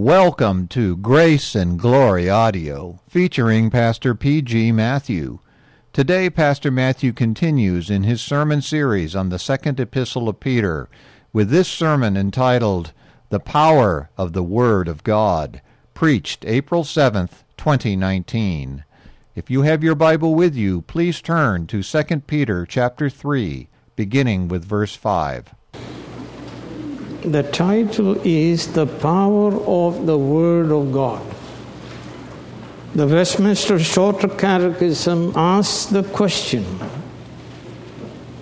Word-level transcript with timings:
Welcome 0.00 0.66
to 0.68 0.96
Grace 0.96 1.54
and 1.54 1.78
Glory 1.78 2.30
Audio, 2.30 3.00
featuring 3.06 3.68
Pastor 3.68 4.14
P.G. 4.14 4.72
Matthew. 4.72 5.40
Today, 5.92 6.30
Pastor 6.30 6.70
Matthew 6.70 7.12
continues 7.12 7.90
in 7.90 8.04
his 8.04 8.22
sermon 8.22 8.62
series 8.62 9.14
on 9.14 9.28
the 9.28 9.38
second 9.38 9.78
epistle 9.78 10.26
of 10.26 10.40
Peter 10.40 10.88
with 11.34 11.50
this 11.50 11.68
sermon 11.68 12.16
entitled, 12.16 12.94
The 13.28 13.40
Power 13.40 14.08
of 14.16 14.32
the 14.32 14.42
Word 14.42 14.88
of 14.88 15.04
God, 15.04 15.60
preached 15.92 16.46
April 16.46 16.82
7th, 16.82 17.44
2019. 17.58 18.84
If 19.34 19.50
you 19.50 19.62
have 19.62 19.84
your 19.84 19.94
Bible 19.94 20.34
with 20.34 20.56
you, 20.56 20.80
please 20.80 21.20
turn 21.20 21.66
to 21.66 21.82
2 21.82 22.20
Peter 22.20 22.64
chapter 22.64 23.10
3, 23.10 23.68
beginning 23.96 24.48
with 24.48 24.64
verse 24.64 24.96
5. 24.96 25.54
The 27.24 27.42
title 27.42 28.18
is 28.24 28.72
The 28.72 28.86
Power 28.86 29.52
of 29.64 30.06
the 30.06 30.16
Word 30.16 30.72
of 30.72 30.90
God. 30.90 31.22
The 32.94 33.06
Westminster 33.06 33.78
Shorter 33.78 34.26
Catechism 34.26 35.34
asks 35.36 35.84
the 35.84 36.02
question, 36.02 36.64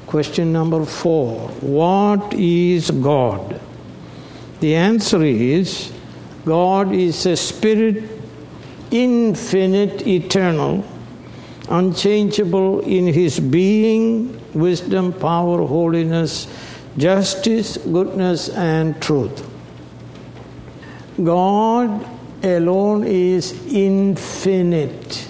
question 0.07 0.53
number 0.53 0.85
four 0.85 1.49
What 1.61 2.33
is 2.35 2.93
God? 2.93 3.61
The 4.61 4.77
answer 4.77 5.25
is 5.25 5.93
God 6.45 6.93
is 6.93 7.27
a 7.27 7.37
spirit, 7.37 8.05
infinite, 8.93 10.07
eternal, 10.07 10.85
unchangeable 11.69 12.83
in 12.83 13.09
his 13.09 13.41
being, 13.41 14.41
wisdom, 14.55 15.13
power, 15.13 15.67
holiness 15.67 16.47
justice, 16.99 17.77
goodness, 17.79 18.49
and 18.51 19.01
truth. 19.01 19.49
God 21.23 22.07
alone 22.43 23.05
is 23.05 23.53
infinite. 23.73 25.29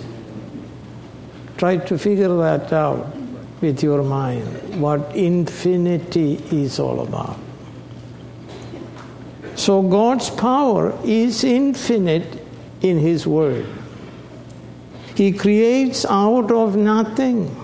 Try 1.57 1.77
to 1.77 1.99
figure 1.99 2.37
that 2.39 2.73
out 2.73 3.15
with 3.61 3.83
your 3.83 4.03
mind, 4.03 4.81
what 4.81 5.15
infinity 5.17 6.35
is 6.51 6.79
all 6.79 7.01
about. 7.01 7.39
So, 9.57 9.83
God's 9.83 10.31
power 10.31 10.97
is 11.05 11.43
infinite 11.43 12.45
in 12.81 12.99
His 12.99 13.27
Word. 13.27 13.67
He 15.17 15.33
creates 15.33 16.05
out 16.05 16.53
of 16.53 16.77
nothing, 16.77 17.55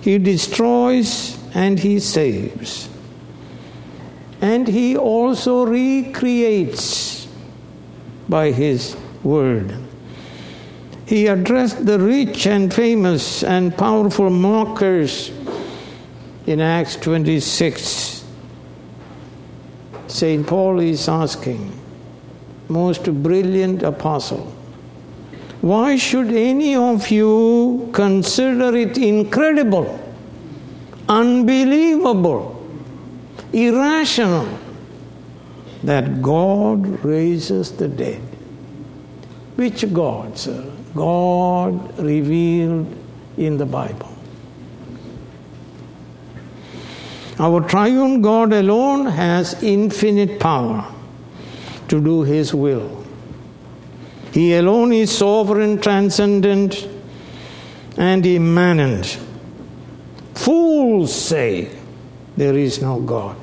He 0.00 0.16
destroys 0.16 1.37
and 1.54 1.78
he 1.78 2.00
saves. 2.00 2.88
And 4.40 4.68
he 4.68 4.96
also 4.96 5.64
recreates 5.66 7.26
by 8.28 8.52
his 8.52 8.96
word. 9.22 9.74
He 11.06 11.26
addressed 11.26 11.86
the 11.86 11.98
rich 11.98 12.46
and 12.46 12.72
famous 12.72 13.42
and 13.42 13.76
powerful 13.76 14.30
mockers 14.30 15.30
in 16.46 16.60
Acts 16.60 16.96
26. 16.96 18.24
St. 20.06 20.46
Paul 20.46 20.80
is 20.80 21.08
asking, 21.08 21.72
most 22.68 23.10
brilliant 23.22 23.82
apostle, 23.82 24.52
why 25.60 25.96
should 25.96 26.28
any 26.28 26.76
of 26.76 27.10
you 27.10 27.90
consider 27.92 28.76
it 28.76 28.96
incredible? 28.96 30.07
Unbelievable, 31.48 32.54
irrational 33.52 34.46
that 35.82 36.20
God 36.20 37.02
raises 37.04 37.72
the 37.72 37.88
dead. 37.88 38.20
Which 39.56 39.92
God, 39.92 40.36
sir? 40.36 40.70
God 40.94 41.98
revealed 41.98 42.94
in 43.36 43.56
the 43.56 43.66
Bible. 43.66 44.14
Our 47.38 47.66
triune 47.68 48.20
God 48.20 48.52
alone 48.52 49.06
has 49.06 49.62
infinite 49.62 50.40
power 50.40 50.92
to 51.88 52.00
do 52.00 52.22
His 52.22 52.52
will. 52.52 53.04
He 54.32 54.54
alone 54.54 54.92
is 54.92 55.16
sovereign, 55.16 55.80
transcendent, 55.80 56.88
and 57.96 58.26
immanent. 58.26 59.18
Fools 60.38 61.12
say, 61.12 61.68
There 62.36 62.56
is 62.56 62.80
no 62.80 63.00
God. 63.00 63.36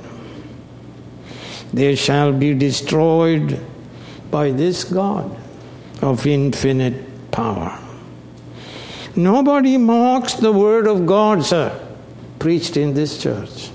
They 1.74 1.96
shall 1.96 2.32
be 2.32 2.54
destroyed 2.54 3.60
by 4.32 4.52
this 4.52 4.86
God 4.86 5.38
of 6.02 6.26
infinite 6.26 7.32
power. 7.32 7.78
Nobody 9.14 9.78
mocks 9.78 10.36
the 10.36 10.54
word 10.54 10.88
of 10.88 11.06
God, 11.06 11.44
sir, 11.44 11.78
preached 12.40 12.78
in 12.78 12.94
this 12.94 13.22
church. 13.22 13.72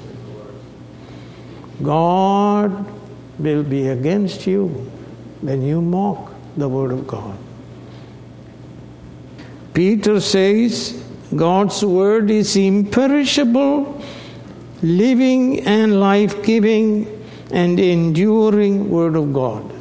God 1.83 2.87
will 3.39 3.63
be 3.63 3.89
against 3.89 4.47
you 4.47 4.69
when 5.43 5.61
you 5.61 5.83
mock 5.83 6.33
the 6.57 6.69
word 6.71 6.91
of 6.91 7.07
God. 7.07 7.37
Peter 9.75 10.21
says, 10.21 11.05
God's 11.35 11.85
word 11.85 12.31
is 12.31 12.57
imperishable, 12.57 14.03
living 14.83 15.61
and 15.67 16.01
life 16.01 16.43
giving, 16.43 17.07
and 17.53 17.79
enduring 17.79 18.91
word 18.91 19.17
of 19.17 19.33
God. 19.33 19.73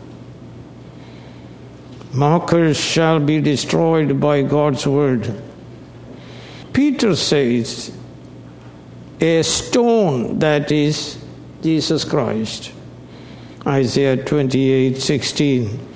Mockers 2.14 2.80
shall 2.80 3.20
be 3.20 3.40
destroyed 3.40 4.20
by 4.20 4.42
God's 4.42 4.86
word. 4.86 5.42
Peter 6.74 7.16
says, 7.16 7.96
a 9.22 9.44
stone 9.44 10.40
that 10.40 10.72
is 10.72 11.24
Jesus 11.62 12.04
Christ. 12.06 12.72
Isaiah 13.68 14.24
28 14.24 14.98
16 14.98 15.89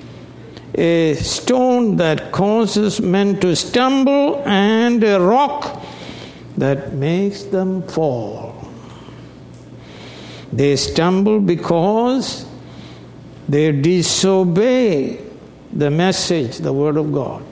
a 0.76 1.14
stone 1.16 1.98
that 1.98 2.32
causes 2.32 3.00
men 3.00 3.40
to 3.40 3.56
stumble, 3.56 4.42
and 4.46 5.04
a 5.04 5.20
rock 5.20 5.84
that 6.58 6.94
makes 6.94 7.44
them 7.44 7.84
fall. 7.84 8.68
They 10.52 10.76
stumble 10.76 11.40
because 11.40 12.46
they 13.50 13.72
disobey 13.72 15.20
the 15.72 15.90
message, 15.90 16.58
the 16.58 16.74
Word 16.74 16.98
of 16.98 17.12
God. 17.12 17.44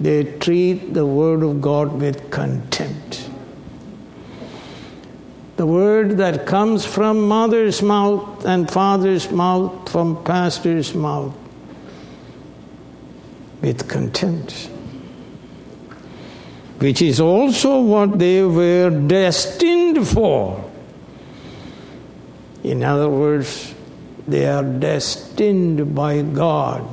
They 0.00 0.38
treat 0.38 0.94
the 0.94 1.06
Word 1.06 1.42
of 1.42 1.60
God 1.60 2.00
with 2.00 2.30
contempt. 2.30 3.28
The 5.56 5.66
word 5.66 6.18
that 6.18 6.46
comes 6.46 6.84
from 6.84 7.26
mother's 7.26 7.82
mouth 7.82 8.44
and 8.44 8.70
father's 8.70 9.28
mouth, 9.32 9.90
from 9.90 10.22
pastor's 10.22 10.94
mouth, 10.94 11.34
with 13.60 13.88
contempt, 13.88 14.70
which 16.78 17.02
is 17.02 17.20
also 17.20 17.80
what 17.80 18.18
they 18.18 18.42
were 18.42 18.90
destined 18.90 20.06
for. 20.06 20.64
In 22.62 22.84
other 22.84 23.08
words, 23.08 23.74
they 24.26 24.46
are 24.46 24.62
destined 24.62 25.94
by 25.94 26.22
God 26.22 26.86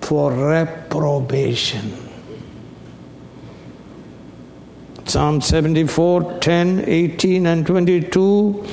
for 0.00 0.32
reprobation. 0.32 1.92
Psalm 5.04 5.40
74 5.40 6.38
10, 6.40 6.84
18, 6.86 7.46
and 7.46 7.66
22 7.66 8.66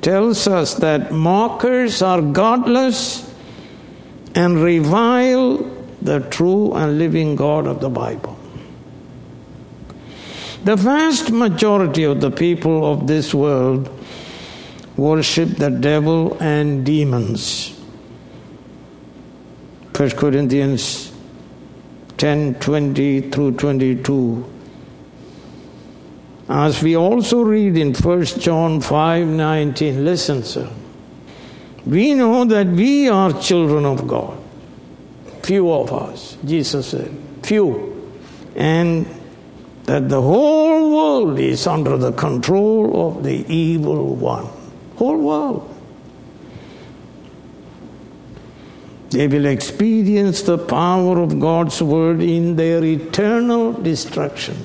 tells 0.00 0.48
us 0.48 0.74
that 0.74 1.12
mockers 1.12 2.02
are 2.02 2.20
godless 2.20 3.32
and 4.34 4.62
revile 4.62 5.71
the 6.04 6.20
true 6.30 6.74
and 6.74 6.98
living 6.98 7.36
God 7.36 7.66
of 7.66 7.80
the 7.80 7.88
Bible. 7.88 8.38
The 10.64 10.76
vast 10.76 11.30
majority 11.30 12.04
of 12.04 12.20
the 12.20 12.30
people 12.30 12.90
of 12.90 13.06
this 13.06 13.34
world 13.34 13.88
worship 14.96 15.48
the 15.50 15.70
devil 15.70 16.36
and 16.40 16.84
demons. 16.84 17.78
1 19.96 20.10
Corinthians 20.10 21.12
10 22.18 22.54
20 22.56 23.30
through 23.30 23.52
22. 23.56 24.52
As 26.48 26.82
we 26.82 26.96
also 26.96 27.42
read 27.42 27.76
in 27.76 27.94
1 27.94 28.24
John 28.24 28.80
5 28.80 29.26
19, 29.26 30.04
listen, 30.04 30.42
sir. 30.42 30.70
We 31.86 32.14
know 32.14 32.44
that 32.44 32.68
we 32.68 33.08
are 33.08 33.32
children 33.40 33.84
of 33.84 34.06
God 34.06 34.41
few 35.42 35.70
of 35.72 35.92
us, 35.92 36.36
Jesus 36.44 36.88
said, 36.88 37.14
few. 37.42 37.90
And 38.54 39.06
that 39.84 40.08
the 40.08 40.20
whole 40.20 40.94
world 40.94 41.38
is 41.38 41.66
under 41.66 41.96
the 41.96 42.12
control 42.12 43.08
of 43.08 43.24
the 43.24 43.44
evil 43.52 44.14
one. 44.14 44.46
Whole 44.96 45.18
world. 45.18 45.68
They 49.10 49.26
will 49.28 49.46
experience 49.46 50.42
the 50.42 50.56
power 50.56 51.18
of 51.18 51.38
God's 51.38 51.82
word 51.82 52.22
in 52.22 52.56
their 52.56 52.82
eternal 52.82 53.72
destruction. 53.72 54.56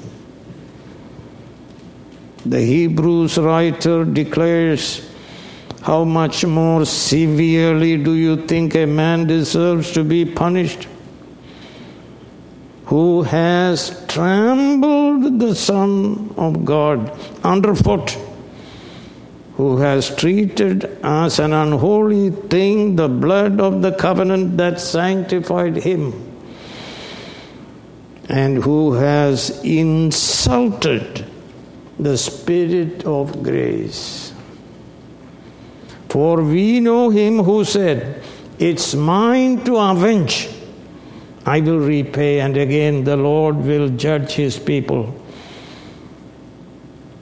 The 2.46 2.62
Hebrews 2.62 3.38
writer 3.38 4.06
declares, 4.06 5.10
How 5.88 6.04
much 6.04 6.46
more 6.46 6.86
severely 6.86 7.96
do 7.96 8.14
you 8.14 8.46
think 8.46 8.76
a 8.76 8.86
man 8.86 9.26
deserves 9.26 9.92
to 9.94 10.04
be 10.04 10.26
punished? 10.26 10.86
Who 12.88 13.24
has 13.24 14.06
trampled 14.08 15.40
the 15.40 15.56
Son 15.56 16.34
of 16.36 16.66
God 16.66 17.18
underfoot? 17.42 18.18
who 19.58 19.78
has 19.78 20.16
treated 20.16 20.84
as 21.04 21.40
an 21.40 21.52
unholy 21.52 22.30
thing 22.30 22.96
the 22.96 23.08
blood 23.08 23.60
of 23.60 23.82
the 23.82 23.92
covenant 23.92 24.56
that 24.58 24.80
sanctified 24.80 25.76
him, 25.76 26.14
and 28.30 28.64
who 28.64 28.94
has 28.94 29.60
insulted 29.64 31.26
the 31.98 32.16
Spirit 32.16 33.04
of 33.06 33.42
grace. 33.42 34.27
For 36.10 36.42
we 36.42 36.80
know 36.80 37.10
him 37.10 37.40
who 37.40 37.64
said, 37.64 38.24
It's 38.60 38.96
mine 38.96 39.64
to 39.66 39.78
avenge. 39.78 40.50
I 41.46 41.62
will 41.62 41.80
repay, 41.80 42.40
and 42.42 42.58
again 42.58 43.04
the 43.04 43.18
Lord 43.18 43.56
will 43.58 43.90
judge 43.90 44.32
his 44.32 44.60
people. 44.60 45.16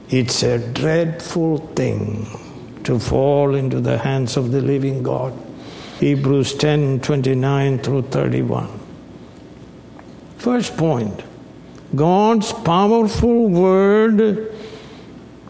It's 0.09 0.43
a 0.43 0.59
dreadful 0.59 1.57
thing 1.57 2.27
to 2.83 2.99
fall 2.99 3.55
into 3.55 3.81
the 3.81 3.97
hands 3.97 4.37
of 4.37 4.51
the 4.51 4.61
living 4.61 5.01
God. 5.03 5.33
Hebrews 5.99 6.55
10 6.55 6.99
29 6.99 7.79
through 7.79 8.03
31. 8.03 8.79
First 10.37 10.77
point 10.77 11.23
God's 11.95 12.51
powerful 12.51 13.49
word 13.49 14.54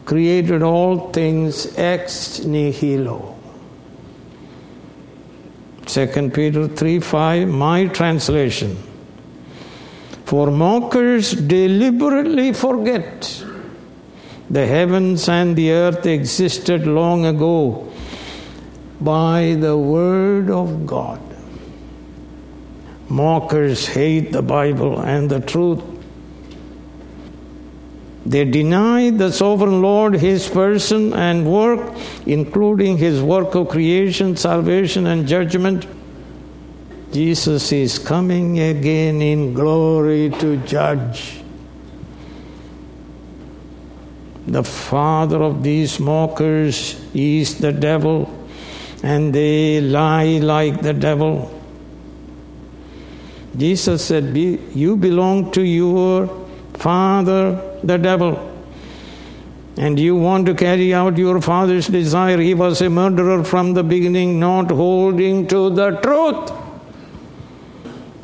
created 0.06 0.62
all 0.62 1.12
things 1.12 1.78
ex 1.78 2.40
nihilo. 2.40 3.36
2 5.86 6.32
Peter 6.32 6.68
3 6.68 7.00
5, 7.00 7.48
my 7.48 7.88
translation. 7.88 8.78
For 10.26 10.50
mockers 10.50 11.32
deliberately 11.32 12.54
forget 12.54 13.44
the 14.50 14.66
heavens 14.66 15.30
and 15.30 15.56
the 15.56 15.72
earth 15.72 16.06
existed 16.06 16.88
long 16.88 17.26
ago 17.26 17.92
by 19.00 19.56
the 19.60 19.78
Word 19.78 20.50
of 20.50 20.86
God. 20.86 21.22
Mockers 23.10 23.88
hate 23.88 24.32
the 24.32 24.42
Bible 24.42 25.00
and 25.00 25.30
the 25.30 25.40
truth. 25.40 25.84
They 28.26 28.44
deny 28.44 29.12
the 29.12 29.32
sovereign 29.32 29.82
Lord, 29.84 30.16
His 30.16 30.50
person 30.50 31.14
and 31.14 31.46
work, 31.46 31.96
including 32.26 32.98
His 32.98 33.22
work 33.22 33.54
of 33.54 33.70
creation, 33.70 34.36
salvation, 34.36 35.06
and 35.06 35.28
judgment. 35.28 35.86
Jesus 37.12 37.72
is 37.72 38.00
coming 38.00 38.60
again 38.60 39.22
in 39.22 39.54
glory 39.54 40.32
to 40.40 40.58
judge. 40.58 41.42
The 44.48 44.64
father 44.64 45.42
of 45.42 45.62
these 45.62 46.00
mockers 46.00 47.00
is 47.14 47.60
the 47.60 47.72
devil, 47.72 48.32
and 49.04 49.34
they 49.34 49.82
lie 49.82 50.40
like 50.40 50.82
the 50.82 50.94
devil. 50.94 51.52
Jesus 53.56 54.04
said, 54.04 54.36
You 54.36 54.98
belong 54.98 55.52
to 55.52 55.62
your 55.62 56.45
father, 56.78 57.62
the 57.84 57.98
devil, 57.98 58.52
and 59.78 60.00
you 60.00 60.16
want 60.16 60.46
to 60.46 60.54
carry 60.54 60.94
out 60.94 61.18
your 61.18 61.42
father's 61.42 61.88
desire. 61.88 62.38
He 62.40 62.54
was 62.54 62.82
a 62.82 62.90
murderer 62.90 63.44
from 63.44 63.74
the 63.74 63.84
beginning, 63.84 64.40
not 64.40 64.72
holding 64.72 65.48
to 65.48 65.70
the 65.70 65.92
truth, 65.98 66.52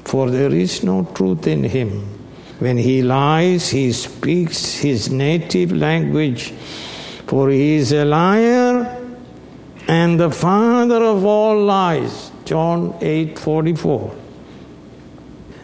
for 0.06 0.30
there 0.30 0.54
is 0.54 0.84
no 0.84 1.04
truth 1.14 1.48
in 1.48 1.64
him. 1.64 2.08
When 2.60 2.78
he 2.78 3.02
lies, 3.02 3.70
he 3.70 3.92
speaks 3.92 4.76
his 4.76 5.10
native 5.10 5.72
language, 5.72 6.54
for 7.28 7.50
he 7.50 7.76
is 7.76 7.92
a 7.92 8.06
liar 8.06 8.98
and 9.88 10.20
the 10.20 10.30
father 10.30 11.04
of 11.04 11.26
all 11.26 11.64
lies. 11.64 12.32
John 12.46 12.94
8:44. 13.02 14.21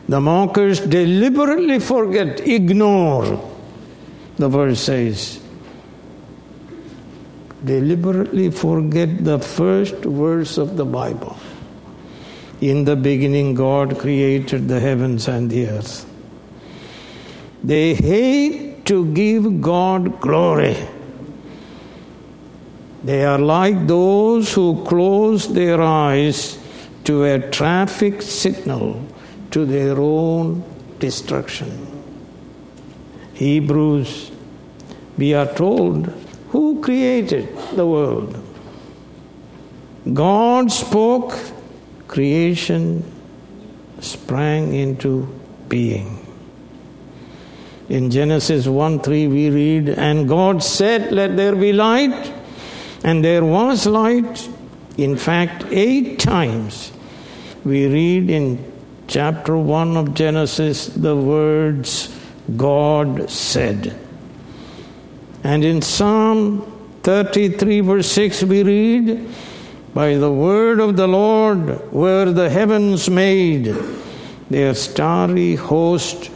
The 0.08 0.22
mockers 0.22 0.80
deliberately 0.80 1.80
forget, 1.80 2.40
ignore. 2.48 3.44
The 4.38 4.48
verse 4.48 4.80
says, 4.80 5.42
deliberately 7.64 8.52
forget 8.52 9.26
the 9.26 9.40
first 9.40 9.96
verse 9.96 10.58
of 10.58 10.78
the 10.78 10.86
Bible. 10.86 11.38
In 12.62 12.86
the 12.86 12.96
beginning, 12.96 13.54
God 13.54 14.00
created 14.00 14.68
the 14.68 14.80
heavens 14.80 15.28
and 15.28 15.50
the 15.50 15.68
earth. 15.68 16.06
They 17.64 17.94
hate 17.94 18.86
to 18.86 19.12
give 19.14 19.62
God 19.62 20.22
glory. 20.22 20.78
They 23.04 23.26
are 23.26 23.40
like 23.40 23.88
those 23.88 24.54
who 24.54 24.86
close 24.86 25.54
their 25.54 25.82
eyes 25.82 26.58
to 27.04 27.26
a 27.26 27.40
traffic 27.52 28.22
signal 28.22 29.06
to 29.52 29.66
their 29.66 29.98
own 30.00 30.64
destruction. 31.00 31.86
Hebrews, 33.34 34.32
we 35.18 35.34
are 35.34 35.52
told, 35.54 36.08
who 36.50 36.82
created 36.82 37.56
the 37.76 37.86
world? 37.86 38.44
God 40.14 40.72
spoke, 40.72 41.38
creation 42.08 43.04
sprang 44.00 44.74
into 44.74 45.28
being. 45.68 46.26
In 47.90 48.12
Genesis 48.12 48.68
1 48.68 49.00
3, 49.00 49.28
we 49.28 49.50
read, 49.50 49.90
And 49.90 50.28
God 50.28 50.64
said, 50.64 51.12
Let 51.12 51.38
there 51.38 51.56
be 51.56 51.74
light, 51.74 52.34
and 53.04 53.24
there 53.24 53.46
was 53.46 53.86
light. 53.86 54.50
In 54.98 55.16
fact, 55.16 55.66
eight 55.72 56.20
times 56.20 56.92
we 57.64 57.88
read 57.88 58.30
in 58.30 58.77
chapter 59.08 59.58
1 59.58 59.96
of 59.96 60.14
Genesis 60.14 60.88
the 60.88 61.16
words, 61.16 62.14
God 62.56 63.30
said. 63.30 63.98
And 65.44 65.64
in 65.64 65.82
Psalm 65.82 67.00
33, 67.04 67.80
verse 67.80 68.12
6, 68.12 68.44
we 68.44 68.64
read, 68.64 69.30
By 69.94 70.16
the 70.16 70.32
word 70.32 70.82
of 70.82 70.98
the 70.98 71.08
Lord 71.08 71.92
were 71.92 72.32
the 72.32 72.50
heavens 72.50 73.10
made, 73.10 73.74
their 74.50 74.74
starry 74.74 75.56
host 75.56 76.30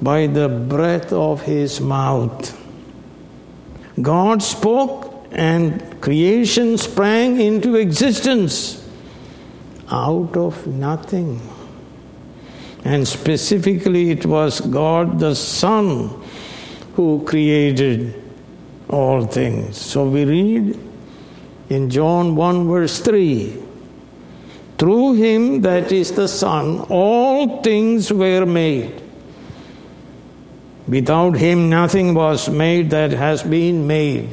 by 0.00 0.26
the 0.26 0.48
breath 0.48 1.12
of 1.12 1.42
his 1.42 1.80
mouth. 1.80 2.58
God 4.00 4.42
spoke 4.42 5.26
and 5.32 6.00
creation 6.00 6.78
sprang 6.78 7.40
into 7.40 7.76
existence 7.76 8.86
out 9.90 10.36
of 10.36 10.66
nothing. 10.66 11.40
And 12.86 13.06
specifically, 13.06 14.10
it 14.10 14.24
was 14.24 14.60
God 14.60 15.18
the 15.18 15.34
Son 15.34 16.22
who 16.94 17.24
created 17.26 18.22
all 18.88 19.26
things. 19.26 19.76
So 19.76 20.08
we 20.08 20.24
read 20.24 20.78
in 21.68 21.90
John 21.90 22.36
1, 22.36 22.68
verse 22.68 23.00
3 23.00 23.62
Through 24.78 25.14
him, 25.14 25.62
that 25.62 25.90
is 25.90 26.12
the 26.12 26.28
Son, 26.28 26.80
all 26.88 27.60
things 27.62 28.12
were 28.12 28.46
made 28.46 29.02
Without 30.88 31.36
him, 31.36 31.68
nothing 31.68 32.14
was 32.14 32.48
made 32.48 32.90
that 32.90 33.10
has 33.10 33.42
been 33.42 33.86
made. 33.86 34.28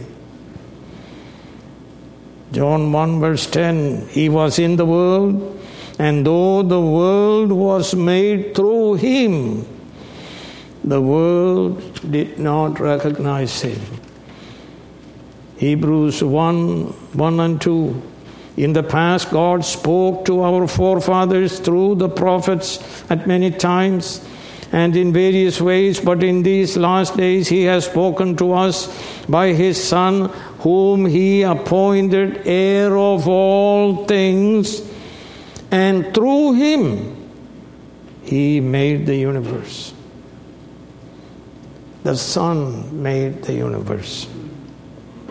John 2.51 2.91
1, 2.91 3.19
verse 3.19 3.47
10 3.47 4.07
He 4.09 4.29
was 4.29 4.59
in 4.59 4.75
the 4.75 4.85
world, 4.85 5.59
and 5.99 6.25
though 6.25 6.63
the 6.63 6.81
world 6.81 7.51
was 7.51 7.93
made 7.93 8.55
through 8.55 8.95
him, 8.95 9.65
the 10.83 11.01
world 11.01 12.11
did 12.11 12.39
not 12.39 12.79
recognize 12.79 13.61
him. 13.61 13.79
Hebrews 15.57 16.23
1 16.23 16.85
1 17.13 17.39
and 17.39 17.61
2. 17.61 18.01
In 18.57 18.73
the 18.73 18.83
past, 18.83 19.31
God 19.31 19.65
spoke 19.65 20.25
to 20.25 20.41
our 20.41 20.67
forefathers 20.67 21.59
through 21.59 21.95
the 21.95 22.09
prophets 22.09 23.03
at 23.09 23.25
many 23.25 23.49
times 23.49 24.23
and 24.73 24.95
in 24.95 25.13
various 25.13 25.61
ways, 25.61 25.99
but 25.99 26.23
in 26.23 26.43
these 26.43 26.75
last 26.75 27.15
days 27.15 27.47
he 27.47 27.63
has 27.63 27.85
spoken 27.85 28.35
to 28.37 28.53
us 28.53 28.89
by 29.29 29.53
his 29.53 29.81
Son, 29.81 30.29
whom 30.59 31.05
he 31.05 31.43
appointed 31.43 32.41
heir 32.45 32.97
of 32.97 33.27
all 33.27 34.05
things, 34.05 34.81
and 35.73 36.13
through 36.13 36.53
him 36.53 36.83
he 38.23 38.59
made 38.59 39.07
the 39.07 39.15
universe. 39.15 39.93
The 42.03 42.15
Son 42.15 43.01
made 43.01 43.41
the 43.43 43.53
universe. 43.53 44.27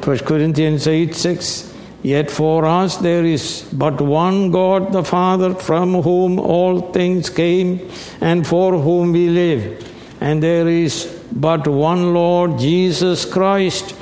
1 0.03 0.19
Corinthians 0.31 0.89
8 0.89 1.15
6. 1.15 1.75
Yet 2.03 2.29
for 2.29 2.65
us 2.65 2.97
there 2.97 3.25
is 3.25 3.69
but 3.73 4.01
one 4.01 4.51
God 4.51 4.93
the 4.93 5.05
Father, 5.05 5.55
from 5.55 5.95
whom 6.03 6.41
all 6.41 6.91
things 6.91 7.31
came 7.31 7.89
and 8.21 8.45
for 8.45 8.77
whom 8.77 9.13
we 9.13 9.29
live. 9.29 9.89
And 10.21 10.43
there 10.43 10.67
is 10.67 11.07
but 11.31 11.69
one 11.69 12.15
Lord 12.15 12.59
Jesus 12.59 13.25
Christ, 13.25 13.95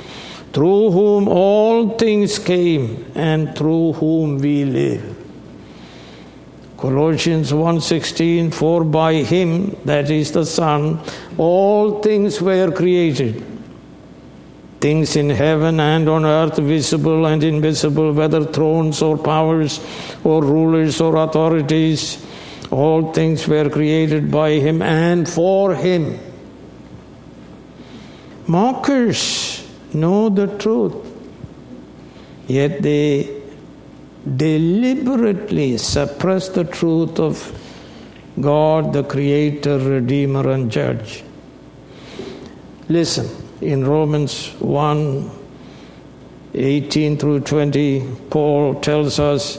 through 0.53 0.89
whom 0.89 1.27
all 1.27 1.89
things 1.99 2.39
came 2.39 3.11
and 3.13 3.55
through 3.55 3.93
whom 3.93 4.39
we 4.39 4.65
live. 4.65 5.20
Colossians 6.81 7.53
1:16 7.53 8.51
for 8.51 8.83
by 8.83 9.13
him 9.21 9.75
that 9.85 10.09
is 10.09 10.31
the 10.31 10.45
son 10.45 10.99
all 11.37 11.99
things 12.01 12.41
were 12.41 12.71
created 12.71 13.43
things 14.79 15.15
in 15.15 15.29
heaven 15.29 15.79
and 15.79 16.09
on 16.09 16.25
earth 16.25 16.57
visible 16.57 17.27
and 17.27 17.43
invisible 17.43 18.11
whether 18.11 18.43
thrones 18.43 19.01
or 19.01 19.15
powers 19.15 19.79
or 20.23 20.43
rulers 20.43 20.99
or 20.99 21.15
authorities 21.17 22.17
all 22.71 23.11
things 23.11 23.47
were 23.47 23.69
created 23.69 24.31
by 24.31 24.51
him 24.51 24.81
and 24.81 25.27
for 25.27 25.75
him. 25.75 26.17
Mockers 28.47 29.67
know 29.93 30.29
the 30.29 30.47
truth 30.57 30.95
yet 32.47 32.81
they 32.81 33.40
deliberately 34.37 35.77
suppress 35.77 36.49
the 36.49 36.63
truth 36.63 37.19
of 37.19 37.57
God, 38.39 38.93
the 38.93 39.03
Creator, 39.03 39.79
Redeemer, 39.79 40.49
and 40.49 40.71
Judge. 40.71 41.23
Listen, 42.87 43.29
in 43.61 43.85
Romans 43.85 44.49
1 44.59 45.39
18 46.53 47.17
through 47.17 47.39
20, 47.39 48.05
Paul 48.29 48.75
tells 48.81 49.19
us 49.19 49.57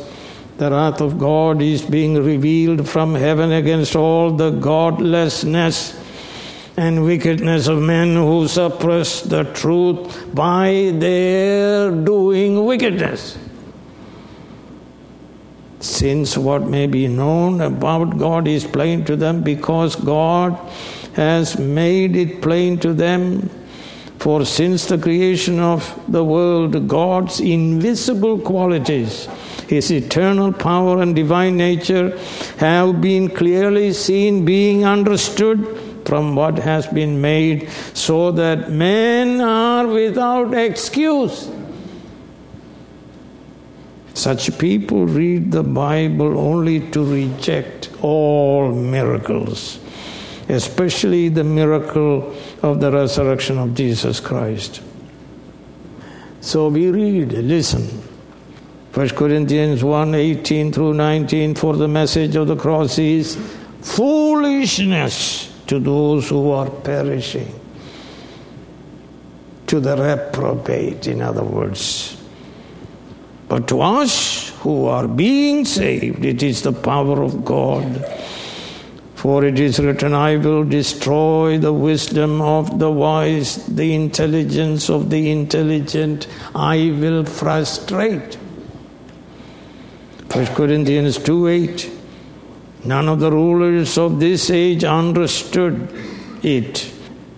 the 0.58 0.70
wrath 0.70 1.00
of 1.00 1.18
God 1.18 1.62
is 1.62 1.80
being 1.82 2.22
revealed 2.22 2.86
from 2.86 3.14
heaven 3.14 3.50
against 3.50 3.96
all 3.96 4.30
the 4.30 4.50
godlessness 4.50 5.98
and 6.76 7.02
wickedness 7.02 7.66
of 7.66 7.78
men 7.78 8.14
who 8.14 8.46
suppress 8.46 9.22
the 9.22 9.44
truth 9.54 10.34
by 10.34 10.92
their 10.94 11.90
doing 11.90 12.64
wickedness 12.66 13.38
since 15.82 16.38
what 16.38 16.62
may 16.62 16.86
be 16.86 17.08
known 17.08 17.60
about 17.60 18.16
God 18.16 18.46
is 18.46 18.64
plain 18.64 19.04
to 19.04 19.16
them 19.16 19.42
because 19.42 19.96
God 19.96 20.56
has 21.14 21.58
made 21.58 22.16
it 22.16 22.40
plain 22.40 22.78
to 22.78 22.94
them. 22.94 23.50
For 24.18 24.44
since 24.44 24.86
the 24.86 24.98
creation 24.98 25.58
of 25.58 26.00
the 26.06 26.24
world, 26.24 26.86
God's 26.86 27.40
invisible 27.40 28.38
qualities, 28.38 29.26
His 29.68 29.90
eternal 29.90 30.52
power 30.52 31.02
and 31.02 31.16
divine 31.16 31.56
nature, 31.56 32.16
have 32.58 33.00
been 33.00 33.28
clearly 33.28 33.92
seen, 33.92 34.44
being 34.44 34.84
understood 34.84 35.66
from 36.04 36.36
what 36.36 36.58
has 36.58 36.86
been 36.86 37.20
made, 37.20 37.68
so 37.94 38.30
that 38.30 38.70
men 38.70 39.40
are 39.40 39.88
without 39.88 40.54
excuse. 40.54 41.50
Such 44.14 44.58
people 44.58 45.06
read 45.06 45.52
the 45.52 45.62
Bible 45.62 46.38
only 46.38 46.90
to 46.90 47.04
reject 47.04 47.90
all 48.02 48.72
miracles, 48.72 49.78
especially 50.48 51.28
the 51.28 51.44
miracle 51.44 52.34
of 52.62 52.80
the 52.80 52.92
resurrection 52.92 53.58
of 53.58 53.74
Jesus 53.74 54.20
Christ. 54.20 54.82
So 56.40 56.68
we 56.68 56.90
read, 56.90 57.32
listen. 57.32 58.02
1 58.92 59.08
Corinthians 59.10 59.82
1 59.82 60.14
18 60.14 60.72
through 60.72 60.92
19 60.92 61.54
For 61.54 61.76
the 61.76 61.88
message 61.88 62.36
of 62.36 62.46
the 62.46 62.56
cross 62.56 62.98
is 62.98 63.36
foolishness 63.80 65.50
to 65.66 65.78
those 65.78 66.28
who 66.28 66.50
are 66.50 66.68
perishing, 66.68 67.58
to 69.68 69.80
the 69.80 69.96
reprobate, 69.96 71.06
in 71.06 71.22
other 71.22 71.42
words. 71.42 72.21
But 73.52 73.68
to 73.68 73.82
us 73.82 74.48
who 74.60 74.86
are 74.86 75.06
being 75.06 75.66
saved, 75.66 76.24
it 76.24 76.42
is 76.42 76.62
the 76.62 76.72
power 76.72 77.22
of 77.22 77.44
God. 77.44 78.02
For 79.14 79.44
it 79.44 79.58
is 79.58 79.78
written, 79.78 80.14
I 80.14 80.38
will 80.38 80.64
destroy 80.64 81.58
the 81.58 81.74
wisdom 81.74 82.40
of 82.40 82.78
the 82.78 82.90
wise, 82.90 83.56
the 83.66 83.94
intelligence 83.94 84.88
of 84.88 85.10
the 85.10 85.30
intelligent, 85.30 86.28
I 86.54 86.96
will 86.98 87.26
frustrate. 87.26 88.36
1 90.32 90.46
Corinthians 90.54 91.18
2 91.18 91.48
8. 91.48 91.90
None 92.86 93.06
of 93.06 93.20
the 93.20 93.30
rulers 93.30 93.98
of 93.98 94.18
this 94.18 94.48
age 94.48 94.82
understood 94.82 95.90
it. 96.42 96.90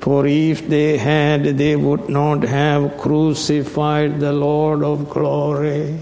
For 0.04 0.26
if 0.26 0.68
they 0.68 0.99
had, 0.99 1.44
they 1.56 1.76
would 1.76 2.11
not 2.11 2.42
have 2.42 2.99
crucified 2.99 4.20
the 4.20 4.34
Lord 4.34 4.82
of 4.82 5.08
glory. 5.08 5.99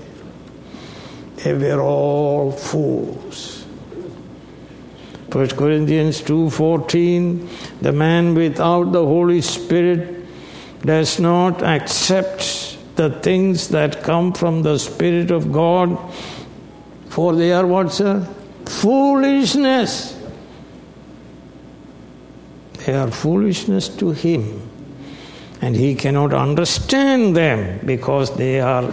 They 1.37 1.55
were 1.55 1.81
all 1.81 2.51
fools. 2.51 3.65
1 5.31 5.51
Corinthians 5.51 6.21
2:14 6.21 7.49
The 7.81 7.93
man 7.93 8.35
without 8.35 8.91
the 8.91 9.05
Holy 9.05 9.41
Spirit 9.41 10.27
does 10.85 11.21
not 11.21 11.63
accept 11.63 12.77
the 12.97 13.11
things 13.29 13.69
that 13.69 14.03
come 14.03 14.33
from 14.33 14.65
the 14.65 14.79
Spirit 14.81 15.31
of 15.31 15.53
God, 15.53 15.97
for 17.09 17.37
they 17.37 17.53
are 17.53 17.69
what, 17.69 17.93
sir? 17.93 18.27
Foolishness 18.67 20.17
they 22.85 22.95
are 22.95 23.11
foolishness 23.11 23.89
to 23.89 24.11
him. 24.11 24.69
And 25.61 25.77
he 25.77 25.95
cannot 25.95 26.35
understand 26.35 27.37
them 27.37 27.85
because 27.87 28.37
they 28.37 28.61
are 28.61 28.93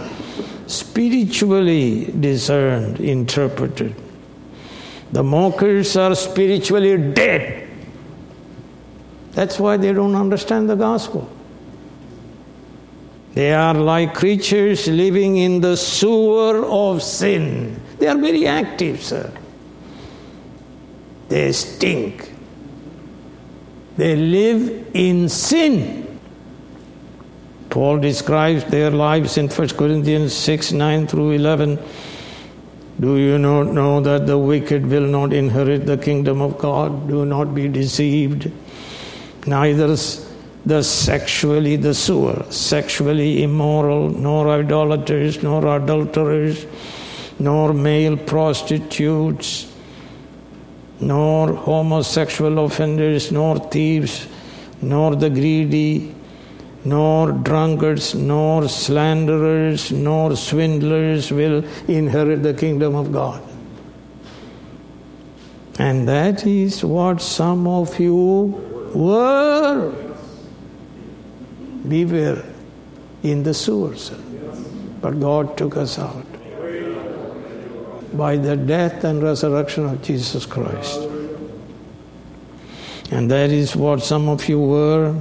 spiritually 0.66 2.04
discerned, 2.04 3.00
interpreted. 3.00 3.94
The 5.12 5.24
mockers 5.24 5.96
are 5.96 6.14
spiritually 6.14 6.96
dead. 7.12 7.68
That's 9.32 9.58
why 9.58 9.76
they 9.76 9.92
don't 9.92 10.14
understand 10.14 10.70
the 10.70 10.76
gospel. 10.76 11.28
They 13.34 13.52
are 13.52 13.74
like 13.74 14.14
creatures 14.14 14.86
living 14.86 15.36
in 15.36 15.60
the 15.60 15.76
sewer 15.76 16.64
of 16.64 17.02
sin. 17.02 17.80
They 17.98 18.06
are 18.06 18.18
very 18.18 18.46
active, 18.46 19.02
sir. 19.02 19.32
They 21.28 21.52
stink. 21.52 22.29
They 23.96 24.16
live 24.16 24.90
in 24.94 25.28
sin. 25.28 26.18
Paul 27.70 27.98
describes 27.98 28.64
their 28.64 28.90
lives 28.90 29.36
in 29.36 29.48
1 29.48 29.68
Corinthians 29.70 30.32
6 30.34 30.72
9 30.72 31.06
through 31.06 31.32
11. 31.32 31.78
Do 32.98 33.16
you 33.16 33.38
not 33.38 33.68
know 33.68 34.00
that 34.00 34.26
the 34.26 34.36
wicked 34.36 34.86
will 34.86 35.06
not 35.06 35.32
inherit 35.32 35.86
the 35.86 35.96
kingdom 35.96 36.42
of 36.42 36.58
God? 36.58 37.08
Do 37.08 37.24
not 37.24 37.54
be 37.54 37.68
deceived. 37.68 38.50
Neither 39.46 39.96
the 40.66 40.82
sexually 40.82 41.76
the 41.76 41.94
sewer, 41.94 42.44
sexually 42.50 43.42
immoral, 43.42 44.10
nor 44.10 44.48
idolaters, 44.48 45.42
nor 45.42 45.76
adulterers, 45.76 46.66
nor 47.38 47.72
male 47.72 48.16
prostitutes 48.16 49.69
nor 51.00 51.54
homosexual 51.54 52.64
offenders, 52.64 53.32
nor 53.32 53.58
thieves, 53.58 54.28
nor 54.82 55.16
the 55.16 55.30
greedy, 55.30 56.14
nor 56.84 57.32
drunkards, 57.32 58.14
nor 58.14 58.68
slanderers, 58.68 59.92
nor 59.92 60.36
swindlers 60.36 61.30
will 61.30 61.64
inherit 61.88 62.42
the 62.42 62.54
kingdom 62.54 62.94
of 62.94 63.12
God. 63.12 63.42
And 65.78 66.06
that 66.08 66.46
is 66.46 66.84
what 66.84 67.22
some 67.22 67.66
of 67.66 67.98
you 67.98 68.90
were. 68.94 69.94
We 71.84 72.04
were 72.04 72.44
in 73.22 73.42
the 73.42 73.54
sewers, 73.54 74.10
but 75.00 75.18
God 75.18 75.56
took 75.56 75.76
us 75.76 75.98
out 75.98 76.29
by 78.16 78.36
the 78.36 78.56
death 78.56 79.04
and 79.04 79.22
resurrection 79.22 79.86
of 79.86 80.02
Jesus 80.02 80.46
Christ. 80.46 81.00
And 83.10 83.30
that 83.30 83.50
is 83.50 83.74
what 83.74 84.02
some 84.02 84.28
of 84.28 84.48
you 84.48 84.60
were. 84.60 85.16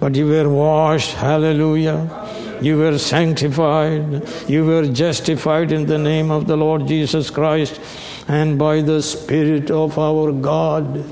But 0.00 0.14
you 0.14 0.28
were 0.28 0.48
washed, 0.48 1.14
hallelujah. 1.14 2.28
You 2.60 2.78
were 2.78 2.98
sanctified. 2.98 4.28
You 4.48 4.64
were 4.64 4.86
justified 4.86 5.72
in 5.72 5.86
the 5.86 5.98
name 5.98 6.30
of 6.30 6.46
the 6.46 6.56
Lord 6.56 6.86
Jesus 6.86 7.30
Christ 7.30 7.80
and 8.28 8.58
by 8.58 8.80
the 8.82 9.02
Spirit 9.02 9.70
of 9.70 9.98
our 9.98 10.32
God 10.32 11.04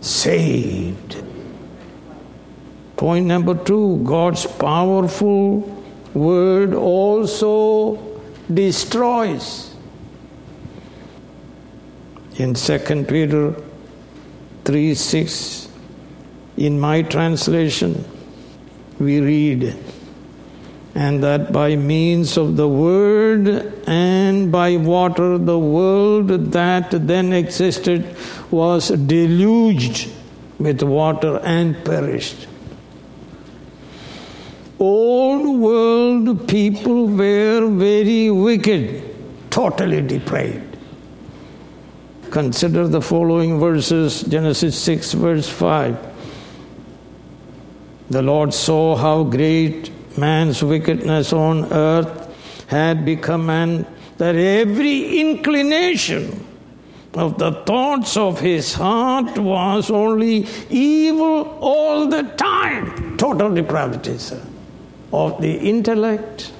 saved. 0.00 1.22
Point 2.96 3.26
number 3.26 3.54
two 3.54 4.02
God's 4.04 4.46
powerful 4.46 5.60
word 6.14 6.74
also 6.74 8.13
destroys. 8.52 9.74
In 12.36 12.54
2 12.54 13.04
Peter 13.08 13.54
3 14.64 14.94
6, 14.94 15.68
in 16.56 16.80
my 16.80 17.02
translation, 17.02 18.04
we 18.98 19.20
read, 19.20 19.76
and 20.94 21.22
that 21.22 21.52
by 21.52 21.76
means 21.76 22.36
of 22.36 22.56
the 22.56 22.68
word 22.68 23.48
and 23.86 24.50
by 24.50 24.76
water 24.76 25.38
the 25.38 25.58
world 25.58 26.28
that 26.28 26.90
then 26.90 27.32
existed 27.32 28.16
was 28.50 28.88
deluged 28.88 30.10
with 30.58 30.82
water 30.82 31.38
and 31.40 31.84
perished. 31.84 32.46
Old 34.84 35.60
world 35.60 36.46
people 36.46 37.06
were 37.06 37.66
very 37.70 38.30
wicked, 38.30 39.02
totally 39.48 40.02
depraved. 40.02 40.76
Consider 42.30 42.86
the 42.86 43.00
following 43.00 43.58
verses 43.58 44.24
Genesis 44.24 44.78
6, 44.78 45.12
verse 45.14 45.48
5. 45.48 45.96
The 48.10 48.20
Lord 48.20 48.52
saw 48.52 48.94
how 48.94 49.22
great 49.22 49.90
man's 50.18 50.62
wickedness 50.62 51.32
on 51.32 51.72
earth 51.72 52.66
had 52.66 53.06
become, 53.06 53.48
and 53.48 53.86
that 54.18 54.36
every 54.36 55.18
inclination 55.18 56.44
of 57.14 57.38
the 57.38 57.52
thoughts 57.64 58.18
of 58.18 58.38
his 58.38 58.74
heart 58.74 59.38
was 59.38 59.90
only 59.90 60.46
evil 60.68 61.56
all 61.62 62.06
the 62.06 62.24
time. 62.36 63.16
Total 63.16 63.48
depravity, 63.54 64.18
sir, 64.18 64.42
of 65.14 65.40
the 65.40 65.54
intellect, 65.54 66.52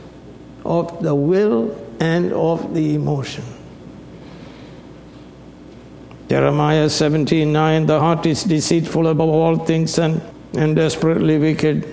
of 0.64 1.02
the 1.02 1.14
will, 1.14 1.76
and 1.98 2.32
of 2.32 2.72
the 2.74 2.94
emotion. 2.94 3.44
Jeremiah 6.28 6.88
17 6.88 7.52
9 7.52 7.86
The 7.86 7.98
heart 8.00 8.26
is 8.26 8.44
deceitful 8.44 9.08
above 9.08 9.28
all 9.28 9.56
things 9.56 9.98
and, 9.98 10.22
and 10.56 10.76
desperately 10.76 11.38
wicked. 11.38 11.84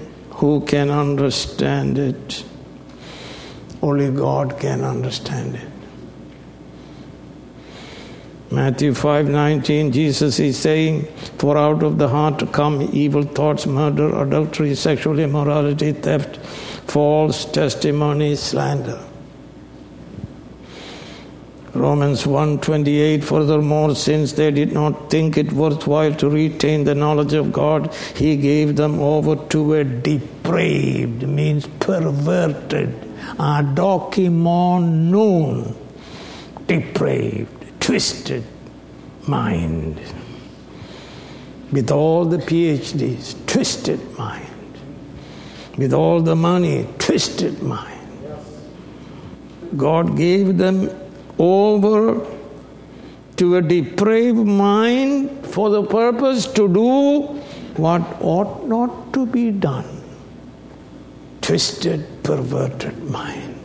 Who 0.41 0.61
can 0.61 0.89
understand 0.89 1.97
it? 1.97 2.43
Only 3.81 4.11
God 4.11 4.59
can 4.59 4.83
understand 4.83 5.55
it. 5.55 5.70
Matthew 8.53 8.91
5:19 8.91 9.91
Jesus 9.93 10.37
is 10.37 10.57
saying 10.59 11.07
for 11.37 11.57
out 11.57 11.83
of 11.83 11.97
the 11.97 12.09
heart 12.09 12.51
come 12.51 12.81
evil 12.91 13.23
thoughts 13.23 13.65
murder 13.65 14.07
adultery 14.21 14.75
sexual 14.75 15.19
immorality 15.19 15.93
theft 15.93 16.35
false 16.95 17.45
testimony 17.45 18.35
slander. 18.35 18.99
Romans 21.73 22.25
1:28 22.25 23.23
Furthermore 23.23 23.95
since 23.95 24.33
they 24.33 24.51
did 24.51 24.73
not 24.73 25.09
think 25.09 25.37
it 25.37 25.53
worthwhile 25.53 26.13
to 26.15 26.29
retain 26.29 26.83
the 26.83 26.95
knowledge 27.03 27.33
of 27.33 27.53
God 27.53 27.89
he 28.17 28.35
gave 28.35 28.75
them 28.75 28.99
over 28.99 29.37
to 29.55 29.63
a 29.75 29.85
depraved 29.85 31.25
means 31.39 31.67
perverted 31.79 32.93
adokimon 33.37 34.91
known 35.15 35.73
depraved 36.67 37.60
twisted 37.91 38.43
mind 39.27 39.99
with 41.73 41.91
all 41.91 42.23
the 42.23 42.37
PhDs 42.37 43.35
twisted 43.47 43.99
mind 44.17 44.77
with 45.77 45.91
all 45.91 46.21
the 46.21 46.35
money 46.35 46.87
twisted 46.99 47.61
mind 47.61 48.01
God 49.75 50.15
gave 50.15 50.57
them 50.57 50.89
over 51.37 52.25
to 53.35 53.57
a 53.57 53.61
depraved 53.61 54.45
mind 54.45 55.45
for 55.47 55.69
the 55.69 55.83
purpose 55.83 56.47
to 56.53 56.67
do 56.73 57.21
what 57.75 58.01
ought 58.21 58.67
not 58.67 59.13
to 59.13 59.25
be 59.25 59.49
done. 59.49 60.03
Twisted, 61.41 62.05
perverted 62.23 63.03
mind. 63.03 63.55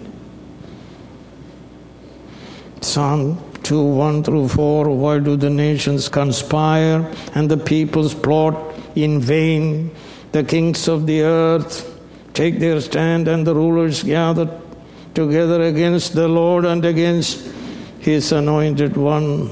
Psalm 2.81 3.45
2 3.66 3.83
1 3.83 4.22
through 4.22 4.46
4 4.46 4.90
Why 4.90 5.18
do 5.18 5.35
the 5.37 5.50
nations 5.50 6.09
conspire 6.09 7.12
and 7.35 7.50
the 7.50 7.57
peoples 7.57 8.14
plot 8.14 8.55
in 8.94 9.20
vain? 9.20 9.90
The 10.31 10.44
kings 10.44 10.87
of 10.87 11.07
the 11.07 11.22
earth 11.22 11.98
take 12.33 12.61
their 12.61 12.81
stand 12.81 13.26
and 13.26 13.44
the 13.44 13.57
rulers 13.57 14.05
gather 14.05 14.48
together 15.14 15.62
against 15.62 16.14
the 16.14 16.29
Lord 16.29 16.64
and 16.64 16.85
against 16.85 17.44
his 17.98 18.31
anointed 18.31 18.96
one. 18.96 19.50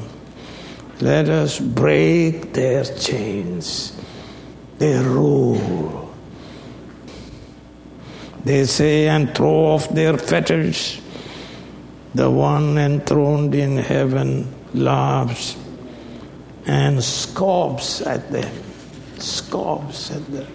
Let 1.00 1.29
us 1.29 1.59
break 1.59 2.53
their 2.53 2.85
chains, 2.85 3.98
their 4.79 5.03
rule. 5.03 6.14
They 8.44 8.64
say, 8.66 9.09
and 9.09 9.35
throw 9.35 9.74
off 9.74 9.88
their 9.88 10.16
fetters. 10.18 11.00
The 12.14 12.31
one 12.31 12.79
enthroned 12.79 13.55
in 13.55 13.77
heaven 13.77 14.55
laughs 14.72 15.57
and 16.66 17.03
scoffs 17.03 18.00
at 18.03 18.31
them, 18.31 18.55
scoffs 19.18 20.11
at 20.11 20.24
the 20.31 20.46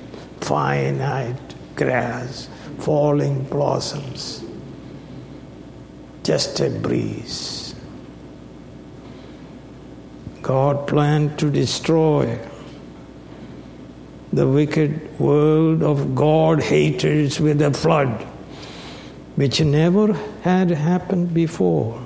finite 0.41 1.35
grass, 1.75 2.49
falling 2.79 3.43
blossoms, 3.43 4.43
just 6.23 6.59
a 6.59 6.69
breeze. 6.69 7.75
God 10.41 10.87
planned 10.87 11.37
to 11.39 11.51
destroy 11.51 12.39
the 14.31 14.47
wicked 14.47 15.19
world 15.19 15.83
of 15.83 16.15
God 16.15 16.61
haters 16.61 17.39
with 17.39 17.61
a 17.61 17.71
flood, 17.71 18.25
which 19.39 19.61
never 19.61 20.11
had 20.41 20.69
happened 20.69 21.33
before. 21.33 21.97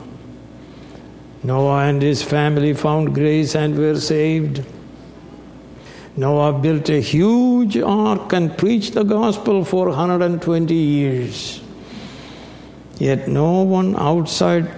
Noah 1.41 1.85
and 1.85 1.99
his 1.99 2.21
family 2.21 2.75
found 2.75 3.15
grace 3.15 3.55
and 3.55 3.75
were 3.75 3.99
saved. 3.99 4.63
Noah 6.15 6.53
built 6.59 6.89
a 6.89 6.99
huge 7.01 7.75
ark 7.75 8.33
and 8.33 8.55
preached 8.55 8.93
the 8.93 9.01
gospel 9.01 9.65
for 9.65 9.87
120 9.87 10.75
years. 10.75 11.59
Yet 12.99 13.27
no 13.27 13.63
one 13.63 13.95
outside 13.95 14.71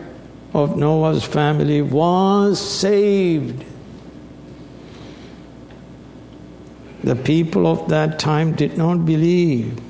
of 0.54 0.78
Noah's 0.78 1.26
family 1.26 1.82
was 1.82 2.58
saved. 2.58 3.66
The 7.04 7.18
people 7.18 7.68
of 7.68 7.90
that 7.90 8.18
time 8.18 8.54
did 8.54 8.78
not 8.78 9.06
believe 9.06 9.82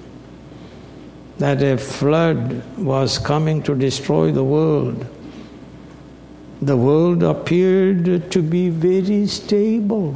that 1.38 1.62
a 1.62 1.78
flood 1.78 2.63
was 2.78 3.17
coming 3.17 3.62
to 3.63 3.76
destroy 3.76 4.32
the 4.32 4.43
world. 4.43 5.06
The 6.62 6.78
world 6.78 7.24
appeared 7.24 8.32
to 8.32 8.41
be 8.41 8.69
very 8.69 9.28
stable. 9.28 10.15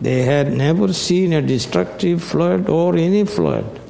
They 0.00 0.22
had 0.22 0.52
never 0.52 0.92
seen 0.92 1.32
a 1.32 1.42
destructive 1.42 2.22
flood 2.22 2.68
or 2.68 2.96
any 2.96 3.24
flood. 3.24 3.80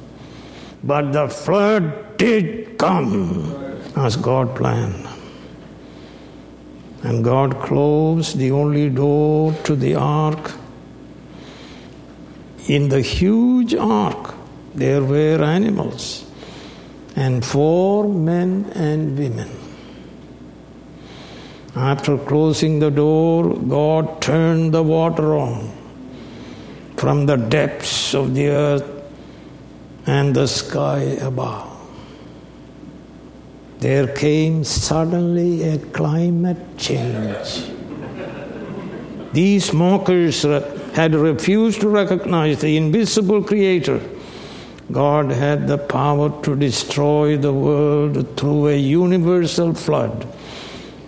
But 0.83 1.13
the 1.13 1.27
flood 1.27 2.17
did 2.17 2.77
come 2.77 3.81
as 3.95 4.15
God 4.15 4.55
planned. 4.55 5.07
And 7.03 7.23
God 7.23 7.59
closed 7.59 8.37
the 8.37 8.51
only 8.51 8.89
door 8.89 9.53
to 9.63 9.75
the 9.75 9.95
ark. 9.95 10.51
In 12.67 12.89
the 12.89 13.01
huge 13.01 13.75
ark, 13.75 14.34
there 14.75 15.03
were 15.03 15.43
animals 15.43 16.29
and 17.15 17.43
four 17.45 18.07
men 18.07 18.71
and 18.75 19.17
women. 19.17 19.49
After 21.75 22.17
closing 22.17 22.79
the 22.79 22.91
door, 22.91 23.55
God 23.55 24.21
turned 24.21 24.73
the 24.73 24.83
water 24.83 25.35
on 25.35 25.71
from 26.97 27.25
the 27.25 27.35
depths 27.35 28.13
of 28.13 28.33
the 28.33 28.47
earth 28.47 28.89
and 30.05 30.35
the 30.35 30.47
sky 30.47 31.01
above 31.21 31.75
there 33.85 34.07
came 34.07 34.63
suddenly 34.63 35.61
a 35.61 35.77
climate 35.77 36.77
change. 36.77 37.71
These 39.31 39.73
mockers 39.73 40.41
had 40.93 41.13
refused 41.13 41.81
to 41.81 41.89
recognize 41.89 42.61
the 42.61 42.77
invisible 42.77 43.43
Creator. 43.43 44.01
God 44.91 45.31
had 45.31 45.67
the 45.67 45.77
power 45.77 46.29
to 46.43 46.55
destroy 46.55 47.37
the 47.37 47.53
world 47.53 48.37
through 48.37 48.67
a 48.67 48.77
universal 48.77 49.73
flood 49.73 50.27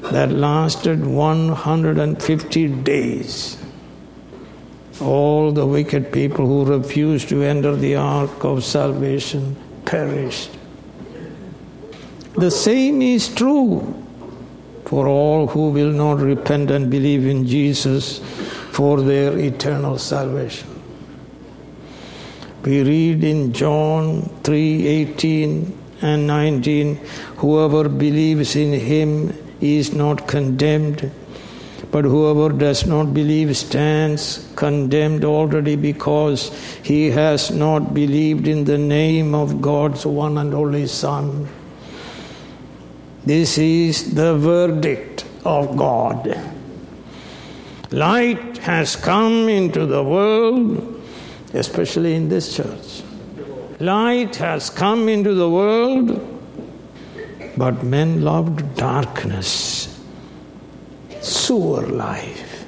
that 0.02 0.32
lasted 0.32 1.06
150 1.06 2.68
days. 2.82 3.58
All 5.00 5.52
the 5.52 5.66
wicked 5.66 6.12
people 6.12 6.48
who 6.48 6.66
refused 6.66 7.30
to 7.30 7.44
enter 7.44 7.76
the 7.76 7.96
ark 7.96 8.44
of 8.44 8.64
salvation 8.64 9.56
perished. 9.86 10.50
The 12.36 12.50
same 12.50 13.02
is 13.02 13.34
true 13.34 14.04
for 14.86 15.08
all 15.08 15.48
who 15.48 15.70
will 15.70 15.92
not 15.92 16.20
repent 16.20 16.72
and 16.72 16.90
believe 16.90 17.28
in 17.28 17.46
Jesus 17.46 18.20
for 18.72 19.02
their 19.02 19.38
eternal 19.38 19.98
salvation. 19.98 20.77
We 22.68 22.84
read 22.84 23.24
in 23.24 23.54
John 23.54 24.30
3:18 24.44 25.52
and 26.02 26.28
19, 26.28 26.98
whoever 27.38 27.88
believes 27.88 28.58
in 28.58 28.74
him 28.74 29.12
is 29.62 29.94
not 29.94 30.28
condemned, 30.28 31.10
but 31.92 32.04
whoever 32.04 32.50
does 32.64 32.86
not 32.86 33.14
believe 33.14 33.56
stands 33.56 34.26
condemned 34.58 35.24
already 35.24 35.78
because 35.78 36.52
he 36.84 37.12
has 37.12 37.52
not 37.52 37.94
believed 37.94 38.50
in 38.50 38.66
the 38.66 38.78
name 38.78 39.34
of 39.34 39.62
God's 39.62 40.06
one 40.06 40.38
and 40.38 40.54
only 40.54 40.88
Son. 40.88 41.48
This 43.26 43.58
is 43.58 44.14
the 44.14 44.36
verdict 44.36 45.24
of 45.46 45.78
God. 45.78 46.38
Light 47.92 48.58
has 48.58 48.98
come 48.98 49.48
into 49.48 49.86
the 49.86 50.04
world, 50.04 50.97
especially 51.58 52.16
in 52.16 52.30
this 52.30 52.56
church. 52.56 53.04
Light 53.80 54.38
has 54.38 54.70
come 54.70 55.10
into 55.10 55.34
the 55.34 55.50
world 55.50 56.38
but 57.58 57.84
men 57.84 58.22
loved 58.22 58.76
darkness, 58.76 60.00
sewer 61.22 61.82
life, 61.88 62.66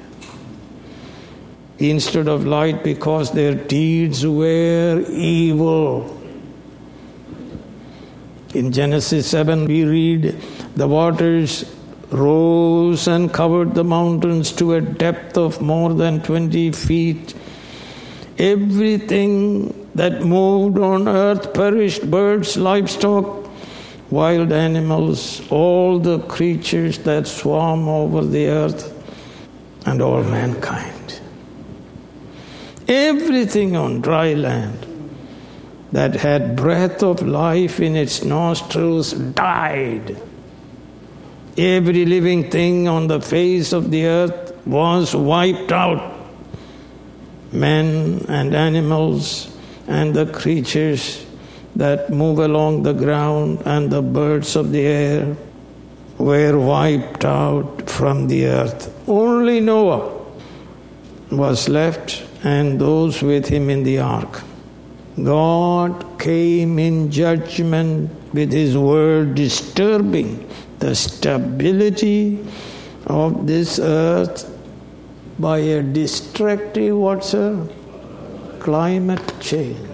instead 1.78 2.26
of 2.26 2.44
light 2.44 2.82
because 2.82 3.30
their 3.30 3.54
deeds 3.54 4.26
were 4.26 5.04
evil. 5.08 6.16
In 8.52 8.72
Genesis 8.72 9.28
7, 9.28 9.66
we 9.66 9.84
read, 9.84 10.36
The 10.74 10.88
waters 10.88 11.64
rose 12.10 13.06
and 13.06 13.32
covered 13.32 13.74
the 13.74 13.84
mountains 13.84 14.50
to 14.52 14.74
a 14.74 14.80
depth 14.80 15.38
of 15.38 15.60
more 15.60 15.94
than 15.94 16.20
20 16.20 16.72
feet. 16.72 17.34
Everything 18.40 19.86
that 19.94 20.22
moved 20.22 20.78
on 20.78 21.06
earth 21.06 21.52
perished 21.52 22.10
birds, 22.10 22.56
livestock, 22.56 23.46
wild 24.10 24.50
animals, 24.50 25.42
all 25.50 25.98
the 25.98 26.20
creatures 26.20 26.96
that 27.00 27.26
swarm 27.26 27.86
over 27.86 28.24
the 28.24 28.48
earth, 28.48 28.96
and 29.84 30.00
all 30.00 30.24
mankind. 30.24 31.20
Everything 32.88 33.76
on 33.76 34.00
dry 34.00 34.32
land 34.32 34.86
that 35.92 36.14
had 36.14 36.56
breath 36.56 37.02
of 37.02 37.20
life 37.20 37.78
in 37.78 37.94
its 37.94 38.24
nostrils 38.24 39.12
died. 39.12 40.16
Every 41.58 42.06
living 42.06 42.50
thing 42.50 42.88
on 42.88 43.06
the 43.08 43.20
face 43.20 43.74
of 43.74 43.90
the 43.90 44.06
earth 44.06 44.56
was 44.66 45.14
wiped 45.14 45.72
out. 45.72 46.09
Men 47.52 48.24
and 48.28 48.54
animals 48.54 49.56
and 49.86 50.14
the 50.14 50.26
creatures 50.26 51.24
that 51.74 52.10
move 52.10 52.38
along 52.38 52.82
the 52.82 52.92
ground 52.92 53.62
and 53.64 53.90
the 53.90 54.02
birds 54.02 54.56
of 54.56 54.72
the 54.72 54.86
air 54.86 55.36
were 56.18 56.58
wiped 56.58 57.24
out 57.24 57.88
from 57.90 58.28
the 58.28 58.46
earth. 58.46 58.92
Only 59.08 59.60
Noah 59.60 60.16
was 61.30 61.68
left 61.68 62.24
and 62.42 62.80
those 62.80 63.22
with 63.22 63.48
him 63.48 63.70
in 63.70 63.82
the 63.82 63.98
ark. 63.98 64.42
God 65.22 66.18
came 66.18 66.78
in 66.78 67.10
judgment 67.10 68.10
with 68.32 68.52
his 68.52 68.76
word, 68.76 69.34
disturbing 69.34 70.48
the 70.78 70.94
stability 70.94 72.44
of 73.06 73.46
this 73.46 73.78
earth 73.78 74.49
by 75.40 75.58
a 75.58 75.82
destructive 75.82 76.96
what's 76.96 77.34
a 77.34 77.68
climate 78.58 79.32
change. 79.40 79.88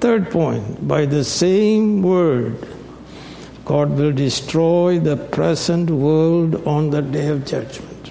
Third 0.00 0.30
point 0.30 0.86
by 0.86 1.06
the 1.06 1.24
same 1.24 2.02
word, 2.02 2.56
God 3.64 3.90
will 3.90 4.12
destroy 4.12 4.98
the 4.98 5.16
present 5.16 5.90
world 5.90 6.66
on 6.66 6.90
the 6.90 7.02
day 7.02 7.28
of 7.28 7.44
judgment. 7.44 8.10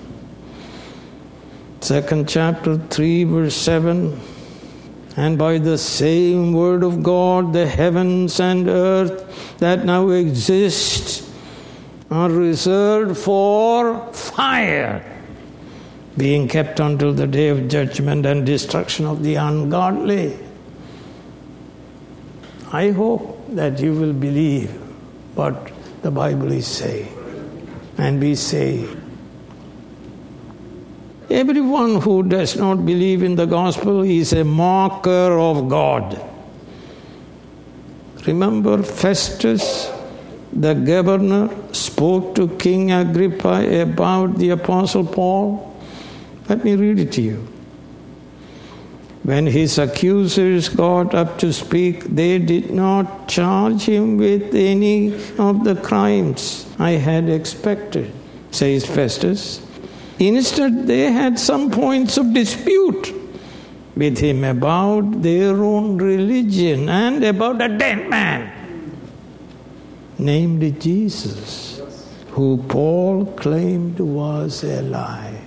Second 1.81 2.29
chapter 2.29 2.77
3, 2.77 3.23
verse 3.25 3.55
7. 3.55 4.19
And 5.17 5.37
by 5.37 5.57
the 5.57 5.77
same 5.77 6.53
word 6.53 6.83
of 6.83 7.03
God, 7.03 7.51
the 7.51 7.67
heavens 7.67 8.39
and 8.39 8.69
earth 8.69 9.57
that 9.57 9.83
now 9.83 10.09
exist 10.09 11.29
are 12.09 12.29
reserved 12.29 13.17
for 13.17 14.13
fire, 14.13 15.10
being 16.17 16.47
kept 16.47 16.79
until 16.79 17.13
the 17.13 17.27
day 17.27 17.49
of 17.49 17.67
judgment 17.67 18.25
and 18.25 18.45
destruction 18.45 19.05
of 19.05 19.23
the 19.23 19.35
ungodly. 19.35 20.37
I 22.71 22.91
hope 22.91 23.45
that 23.49 23.79
you 23.79 23.93
will 23.93 24.13
believe 24.13 24.71
what 25.35 25.71
the 26.01 26.11
Bible 26.11 26.51
is 26.51 26.67
saying 26.67 27.17
and 27.97 28.19
be 28.19 28.35
saved. 28.35 28.97
Everyone 31.29 32.01
who 32.01 32.23
does 32.23 32.57
not 32.57 32.85
believe 32.85 33.23
in 33.23 33.35
the 33.35 33.45
gospel 33.45 34.01
is 34.01 34.33
a 34.33 34.43
mocker 34.43 35.39
of 35.39 35.69
God. 35.69 36.21
Remember, 38.27 38.83
Festus, 38.83 39.89
the 40.51 40.73
governor, 40.73 41.49
spoke 41.73 42.35
to 42.35 42.49
King 42.57 42.91
Agrippa 42.91 43.81
about 43.81 44.37
the 44.37 44.49
Apostle 44.49 45.05
Paul? 45.05 45.70
Let 46.49 46.63
me 46.63 46.75
read 46.75 46.99
it 46.99 47.11
to 47.13 47.21
you. 47.21 47.47
When 49.23 49.45
his 49.45 49.77
accusers 49.77 50.67
got 50.67 51.13
up 51.13 51.37
to 51.39 51.53
speak, 51.53 52.03
they 52.05 52.39
did 52.39 52.71
not 52.71 53.27
charge 53.27 53.83
him 53.83 54.17
with 54.17 54.55
any 54.55 55.13
of 55.37 55.63
the 55.63 55.75
crimes 55.75 56.65
I 56.79 56.91
had 56.91 57.29
expected, 57.29 58.11
says 58.49 58.85
Festus. 58.85 59.61
Instead, 60.17 60.87
they 60.87 61.11
had 61.11 61.39
some 61.39 61.69
points 61.69 62.17
of 62.17 62.33
dispute 62.33 63.13
with 63.95 64.17
him 64.17 64.43
about 64.43 65.21
their 65.21 65.63
own 65.63 65.97
religion 65.97 66.89
and 66.89 67.23
about 67.23 67.61
a 67.61 67.69
dead 67.77 68.09
man 68.09 68.51
named 70.17 70.81
Jesus, 70.81 71.83
who 72.29 72.57
Paul 72.67 73.25
claimed 73.35 73.99
was 73.99 74.63
alive. 74.63 75.40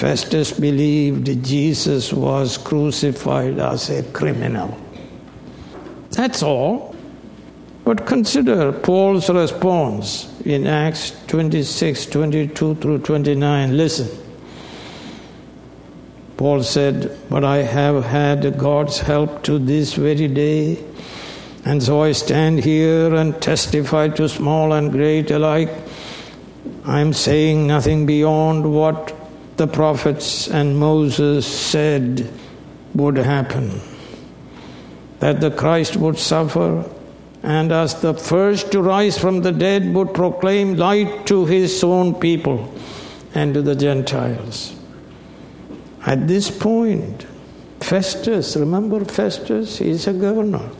Festus 0.00 0.58
believed 0.58 1.26
Jesus 1.44 2.10
was 2.10 2.56
crucified 2.56 3.58
as 3.58 3.90
a 3.90 4.02
criminal. 4.14 4.74
That's 6.12 6.42
all. 6.42 6.96
But 7.84 8.06
consider 8.06 8.72
Paul's 8.72 9.28
response 9.28 10.32
in 10.46 10.66
Acts 10.66 11.12
26 11.26 12.06
22 12.06 12.76
through 12.76 13.00
29. 13.00 13.76
Listen. 13.76 14.08
Paul 16.38 16.62
said, 16.62 17.14
But 17.28 17.44
I 17.44 17.58
have 17.58 18.02
had 18.06 18.56
God's 18.56 19.00
help 19.00 19.42
to 19.42 19.58
this 19.58 19.92
very 19.92 20.28
day, 20.28 20.82
and 21.66 21.82
so 21.82 22.04
I 22.04 22.12
stand 22.12 22.64
here 22.64 23.14
and 23.14 23.38
testify 23.42 24.08
to 24.08 24.30
small 24.30 24.72
and 24.72 24.90
great 24.90 25.30
alike. 25.30 25.68
I'm 26.86 27.12
saying 27.12 27.66
nothing 27.66 28.06
beyond 28.06 28.72
what 28.72 29.19
the 29.60 29.66
prophets 29.66 30.48
and 30.48 30.78
Moses 30.78 31.46
said 31.46 32.26
would 32.94 33.18
happen 33.18 33.78
that 35.18 35.42
the 35.42 35.50
Christ 35.50 35.96
would 35.96 36.16
suffer 36.16 36.88
and 37.42 37.70
as 37.70 38.00
the 38.00 38.14
first 38.14 38.72
to 38.72 38.80
rise 38.80 39.18
from 39.18 39.42
the 39.42 39.52
dead 39.52 39.92
would 39.92 40.14
proclaim 40.14 40.76
light 40.76 41.26
to 41.26 41.44
his 41.44 41.84
own 41.84 42.14
people 42.14 42.72
and 43.34 43.52
to 43.52 43.60
the 43.60 43.74
Gentiles. 43.74 44.74
At 46.06 46.26
this 46.26 46.50
point, 46.50 47.26
Festus, 47.80 48.56
remember 48.56 49.04
Festus, 49.04 49.76
he's 49.76 50.06
a 50.06 50.14
governor, 50.14 50.70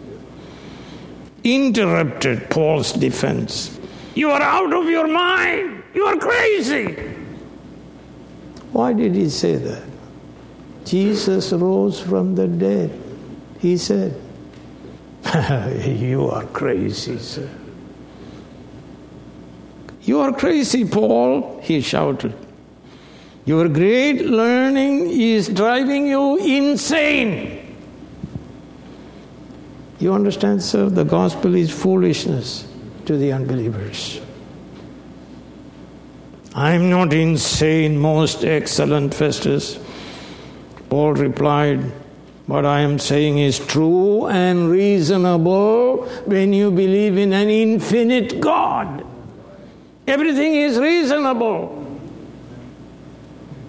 interrupted 1.45 2.49
Paul's 2.49 2.95
defense. 2.95 3.79
You 4.15 4.31
are 4.31 4.41
out 4.41 4.73
of 4.73 4.89
your 4.89 5.07
mind. 5.07 5.83
You 5.93 6.05
are 6.07 6.17
crazy. 6.17 7.20
Why 8.73 8.93
did 8.93 9.15
he 9.15 9.29
say 9.29 9.57
that? 9.57 9.83
Jesus 10.85 11.53
rose 11.53 12.01
from 12.01 12.35
the 12.35 12.47
dead. 12.47 12.91
He 13.59 13.77
said, 13.77 14.15
You 15.85 16.29
are 16.31 16.45
crazy, 16.47 17.19
sir. 17.19 17.49
You 20.03 20.21
are 20.21 20.33
crazy, 20.33 20.85
Paul, 20.85 21.61
he 21.63 21.81
shouted. 21.81 22.35
Your 23.45 23.69
great 23.69 24.25
learning 24.25 25.11
is 25.11 25.49
driving 25.49 26.07
you 26.07 26.39
insane. 26.39 27.77
You 29.99 30.15
understand, 30.15 30.63
sir? 30.63 30.89
The 30.89 31.05
gospel 31.05 31.55
is 31.55 31.71
foolishness 31.71 32.67
to 33.05 33.17
the 33.17 33.33
unbelievers. 33.33 34.21
I'm 36.55 36.91
not 36.91 37.13
insane, 37.13 37.99
most 37.99 38.45
excellent 38.45 39.15
Festus. 39.15 39.79
Paul 40.89 41.15
replied, 41.15 41.81
What 42.47 42.67
I 42.67 42.81
am 42.81 42.99
saying 42.99 43.39
is 43.39 43.61
true 43.61 44.27
and 44.27 44.69
reasonable 44.69 46.07
when 46.27 46.53
you 46.53 46.73
believe 46.73 47.17
in 47.17 47.33
an 47.33 47.49
infinite 47.49 48.41
God. 48.41 49.07
Everything 50.09 50.57
is 50.57 50.77
reasonable. 50.77 51.77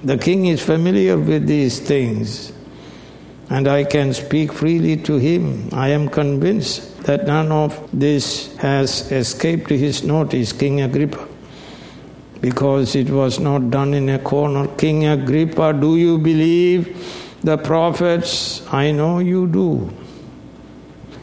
The 0.03 0.17
king 0.17 0.47
is 0.47 0.63
familiar 0.63 1.15
with 1.15 1.45
these 1.45 1.79
things, 1.79 2.51
and 3.51 3.67
I 3.67 3.83
can 3.83 4.15
speak 4.15 4.51
freely 4.51 4.97
to 5.03 5.17
him. 5.17 5.69
I 5.71 5.89
am 5.89 6.09
convinced 6.09 7.03
that 7.03 7.27
none 7.27 7.51
of 7.51 7.77
this 7.93 8.55
has 8.55 9.11
escaped 9.11 9.69
his 9.69 10.03
notice, 10.03 10.51
King 10.51 10.81
Agrippa, 10.81 11.27
because 12.41 12.95
it 12.95 13.09
was 13.09 13.39
not 13.39 13.69
done 13.69 13.93
in 13.93 14.09
a 14.09 14.19
corner. 14.19 14.67
King 14.75 15.05
Agrippa, 15.05 15.73
do 15.73 15.95
you 15.95 16.17
believe 16.17 17.39
the 17.43 17.57
prophets? 17.57 18.65
I 18.73 18.91
know 18.91 19.19
you 19.19 19.47
do. 19.47 19.93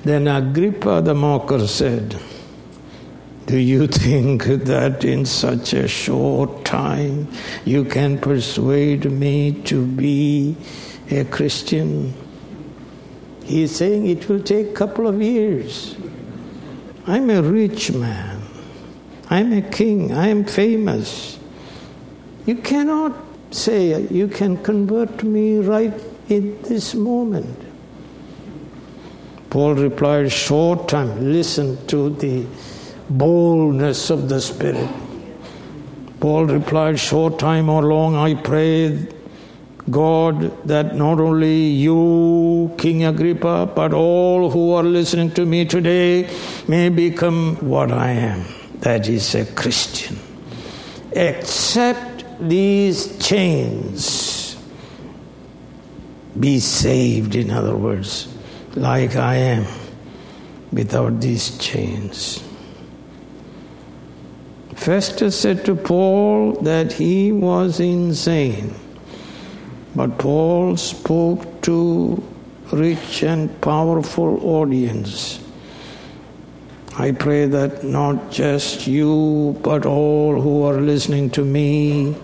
Then 0.04 0.28
Agrippa 0.28 1.02
the 1.02 1.14
mocker 1.14 1.66
said, 1.66 2.16
do 3.46 3.58
you 3.58 3.86
think 4.04 4.44
that 4.44 5.04
in 5.04 5.26
such 5.26 5.72
a 5.72 5.88
short 5.88 6.64
time 6.64 7.28
you 7.64 7.84
can 7.84 8.18
persuade 8.18 9.10
me 9.10 9.52
to 9.62 9.84
be 9.86 10.56
a 11.10 11.24
Christian? 11.24 12.14
He 13.44 13.62
is 13.62 13.74
saying 13.74 14.06
it 14.06 14.28
will 14.28 14.42
take 14.42 14.68
a 14.68 14.72
couple 14.72 15.08
of 15.08 15.20
years. 15.20 15.96
I'm 17.06 17.30
a 17.30 17.42
rich 17.42 17.90
man. 17.90 18.37
I'm 19.30 19.52
a 19.52 19.62
king. 19.62 20.12
I 20.12 20.28
am 20.28 20.44
famous. 20.44 21.38
You 22.46 22.56
cannot 22.56 23.14
say 23.50 24.00
you 24.08 24.28
can 24.28 24.62
convert 24.62 25.22
me 25.22 25.58
right 25.58 25.92
in 26.28 26.60
this 26.62 26.94
moment. 26.94 27.58
Paul 29.50 29.74
replied, 29.74 30.32
Short 30.32 30.88
time. 30.88 31.32
Listen 31.32 31.86
to 31.88 32.10
the 32.10 32.46
boldness 33.10 34.10
of 34.10 34.28
the 34.28 34.40
Spirit. 34.40 34.88
Paul 36.20 36.46
replied, 36.46 36.98
Short 36.98 37.38
time 37.38 37.68
or 37.68 37.82
long, 37.82 38.14
I 38.14 38.34
pray 38.34 39.08
God 39.90 40.66
that 40.66 40.96
not 40.96 41.18
only 41.20 41.68
you, 41.68 42.74
King 42.76 43.04
Agrippa, 43.04 43.70
but 43.74 43.94
all 43.94 44.50
who 44.50 44.72
are 44.72 44.82
listening 44.82 45.30
to 45.32 45.46
me 45.46 45.64
today 45.64 46.28
may 46.66 46.88
become 46.88 47.56
what 47.56 47.90
I 47.90 48.10
am. 48.10 48.44
That 48.80 49.08
is 49.08 49.34
a 49.34 49.44
Christian. 49.44 50.18
Accept 51.16 52.24
these 52.40 53.18
chains. 53.18 54.56
Be 56.38 56.60
saved, 56.60 57.34
in 57.34 57.50
other 57.50 57.76
words, 57.76 58.28
like 58.76 59.16
I 59.16 59.34
am, 59.36 59.66
without 60.72 61.20
these 61.20 61.58
chains. 61.58 62.44
Festus 64.76 65.38
said 65.38 65.64
to 65.64 65.74
Paul 65.74 66.52
that 66.62 66.92
he 66.92 67.32
was 67.32 67.80
insane. 67.80 68.74
But 69.96 70.18
Paul 70.18 70.76
spoke 70.76 71.60
to 71.62 72.22
rich 72.70 73.24
and 73.24 73.60
powerful 73.60 74.38
audience. 74.46 75.40
I 76.98 77.12
pray 77.12 77.46
that 77.46 77.84
not 77.84 78.30
just 78.30 78.86
you, 78.86 79.58
but 79.62 79.86
all 79.86 80.40
who 80.40 80.64
are 80.64 80.80
listening 80.80 81.30
to 81.30 81.44
me 81.44 82.16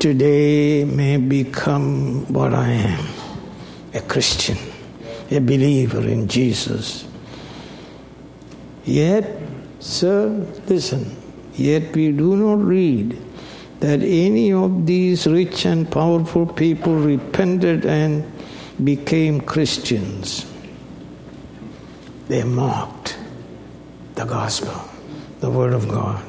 today 0.00 0.84
may 0.84 1.18
become 1.18 2.32
what 2.32 2.54
I 2.54 2.70
am 2.70 3.06
a 3.94 4.00
Christian, 4.00 4.58
a 5.30 5.38
believer 5.38 6.06
in 6.06 6.26
Jesus. 6.26 7.06
Yet, 8.84 9.40
sir, 9.80 10.46
listen, 10.66 11.16
Yet 11.56 11.96
we 11.96 12.12
do 12.12 12.36
not 12.36 12.62
read 12.62 13.18
that 13.80 14.00
any 14.02 14.52
of 14.52 14.86
these 14.86 15.26
rich 15.26 15.64
and 15.64 15.90
powerful 15.90 16.46
people 16.46 16.94
repented 16.94 17.86
and 17.86 18.30
became 18.82 19.40
Christians. 19.40 20.44
They 22.28 22.44
mocked 22.44 23.15
the 24.16 24.24
gospel, 24.24 24.74
the 25.40 25.48
word 25.48 25.72
of 25.72 25.88
God. 25.88 26.22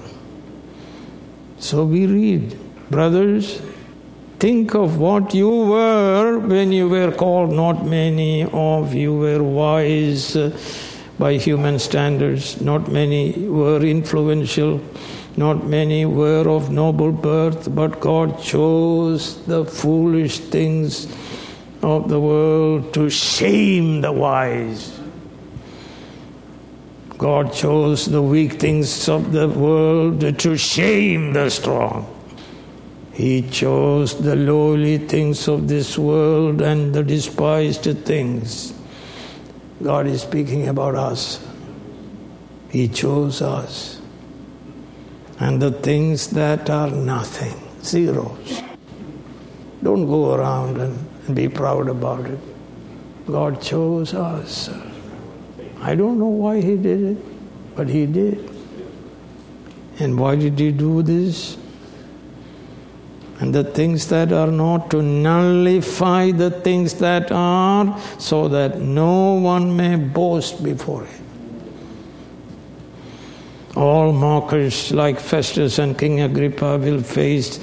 So 1.60 1.84
we 1.84 2.06
read, 2.06 2.56
brothers, 2.92 3.60
think 4.38 4.76
of 4.76 5.00
what 5.00 5.34
you 5.34 5.50
were 5.50 6.38
when 6.38 6.72
you 6.72 6.88
were 6.88 7.12
called. 7.12 7.52
Not 7.52 7.86
many 7.86 8.44
of 8.44 8.94
you 8.94 9.18
were 9.18 9.42
wise 9.42 10.38
by 11.18 11.34
human 11.34 11.80
standards, 11.80 12.62
not 12.62 12.92
many 12.92 13.48
were 13.48 13.82
influential 13.82 14.80
not 15.38 15.68
many 15.68 16.04
were 16.04 16.50
of 16.50 16.72
noble 16.72 17.12
birth, 17.12 17.74
but 17.74 18.00
God 18.00 18.42
chose 18.42 19.46
the 19.46 19.64
foolish 19.66 20.40
things 20.40 21.06
of 21.84 22.10
the 22.10 22.20
world 22.20 22.92
to 22.96 23.08
shame 23.12 24.02
the 24.02 24.12
wise. 24.12 25.00
God 27.18 27.52
chose 27.52 28.06
the 28.06 28.22
weak 28.22 28.54
things 28.54 29.10
of 29.10 29.32
the 29.32 29.48
world 29.48 30.40
to 30.40 30.58
shame 30.58 31.34
the 31.34 31.50
strong. 31.50 32.14
He 33.12 33.42
chose 33.50 34.20
the 34.22 34.36
lowly 34.36 35.00
things 35.00 35.48
of 35.48 35.68
this 35.68 35.98
world 35.98 36.62
and 36.62 36.94
the 36.94 37.04
despised 37.04 37.86
things. 38.06 38.74
God 39.82 40.06
is 40.06 40.22
speaking 40.22 40.68
about 40.68 40.96
us. 40.96 41.44
He 42.70 42.88
chose 42.88 43.42
us 43.42 44.00
and 45.40 45.62
the 45.62 45.72
things 45.72 46.28
that 46.28 46.70
are 46.70 46.90
nothing, 46.90 47.56
zeros. 47.84 48.62
Don't 49.84 50.08
go 50.08 50.34
around 50.34 50.78
and, 50.78 51.36
be 51.36 51.50
proud 51.50 51.90
about 51.90 52.26
it. 52.26 52.40
God 53.26 53.62
chose 53.62 54.14
us. 54.14 54.70
I 55.82 55.96
don't 55.96 56.20
know 56.20 56.28
why 56.28 56.62
He 56.62 56.76
did 56.76 57.02
it, 57.04 57.76
but 57.76 57.88
He 57.88 58.06
did. 58.06 58.50
And 60.00 60.20
why 60.20 60.36
did 60.36 60.60
He 60.60 60.72
do 60.72 61.02
this? 61.02 61.58
And 63.40 63.54
the 63.54 63.64
things 63.64 64.08
that 64.08 64.34
are 64.34 64.52
not 64.52 64.90
to 64.92 65.02
nullify 65.02 66.32
the 66.32 66.50
things 66.50 66.96
that 66.96 67.32
are, 67.32 68.00
so 68.18 68.48
that 68.48 68.80
no 68.80 69.34
one 69.34 69.76
may 69.78 69.96
boast 69.96 70.64
before 70.64 71.06
Him. 71.06 71.24
All 73.76 74.12
mockers 74.12 74.92
like 74.92 75.20
Festus 75.20 75.78
and 75.78 75.96
King 75.96 76.22
Agrippa 76.22 76.80
will 76.80 77.04
face 77.04 77.60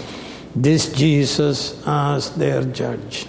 this 0.55 0.93
Jesus 0.93 1.85
as 1.85 2.31
their 2.37 2.63
judge. 2.63 3.27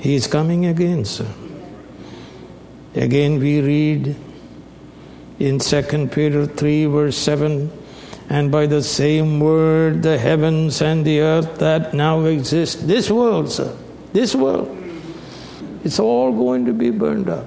He 0.00 0.16
is 0.16 0.26
coming 0.26 0.66
again, 0.66 1.04
sir. 1.04 1.32
Again, 2.94 3.38
we 3.38 3.60
read 3.60 4.16
in 5.38 5.58
2 5.58 6.08
Peter 6.08 6.46
3, 6.46 6.86
verse 6.86 7.16
7 7.16 7.70
and 8.32 8.50
by 8.50 8.64
the 8.64 8.82
same 8.82 9.40
word, 9.40 10.02
the 10.02 10.16
heavens 10.16 10.80
and 10.80 11.04
the 11.04 11.20
earth 11.20 11.58
that 11.58 11.92
now 11.92 12.24
exist, 12.24 12.88
this 12.88 13.10
world, 13.10 13.52
sir, 13.52 13.76
this 14.14 14.34
world, 14.34 14.74
it's 15.84 15.98
all 15.98 16.32
going 16.32 16.64
to 16.64 16.72
be 16.72 16.88
burned 16.88 17.28
up. 17.28 17.44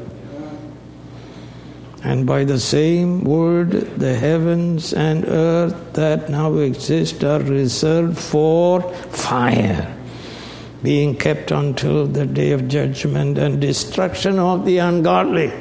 And 2.04 2.28
by 2.28 2.44
the 2.44 2.60
same 2.60 3.24
word, 3.24 3.72
the 3.72 4.14
heavens 4.14 4.94
and 4.94 5.26
earth 5.28 5.94
that 5.94 6.30
now 6.30 6.54
exist 6.58 7.24
are 7.24 7.40
reserved 7.40 8.20
for 8.20 8.82
fire, 9.10 9.95
being 10.86 11.16
kept 11.18 11.52
until 11.52 12.06
the 12.06 12.26
day 12.26 12.52
of 12.52 12.68
judgment 12.68 13.38
and 13.38 13.60
destruction 13.60 14.40
of 14.40 14.66
the 14.66 14.78
ungodly, 14.78 15.52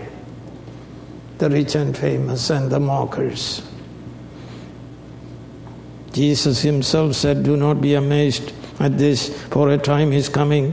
the 1.39 1.49
rich 1.51 1.75
and 1.75 1.97
famous, 1.97 2.51
and 2.51 2.71
the 2.71 2.79
mockers. 2.79 3.63
Jesus 6.13 6.61
himself 6.61 7.15
said, 7.15 7.43
Do 7.43 7.57
not 7.57 7.81
be 7.81 7.95
amazed 7.95 8.53
at 8.79 8.99
this, 8.99 9.35
for 9.47 9.71
a 9.71 9.79
time 9.79 10.13
is 10.13 10.29
coming 10.29 10.73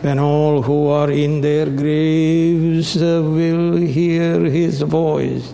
when 0.00 0.18
all 0.18 0.62
who 0.62 0.88
are 0.88 1.10
in 1.10 1.42
their 1.42 1.66
graves 1.66 2.96
will 2.96 3.76
hear 3.76 4.40
his 4.40 4.80
voice. 4.80 5.52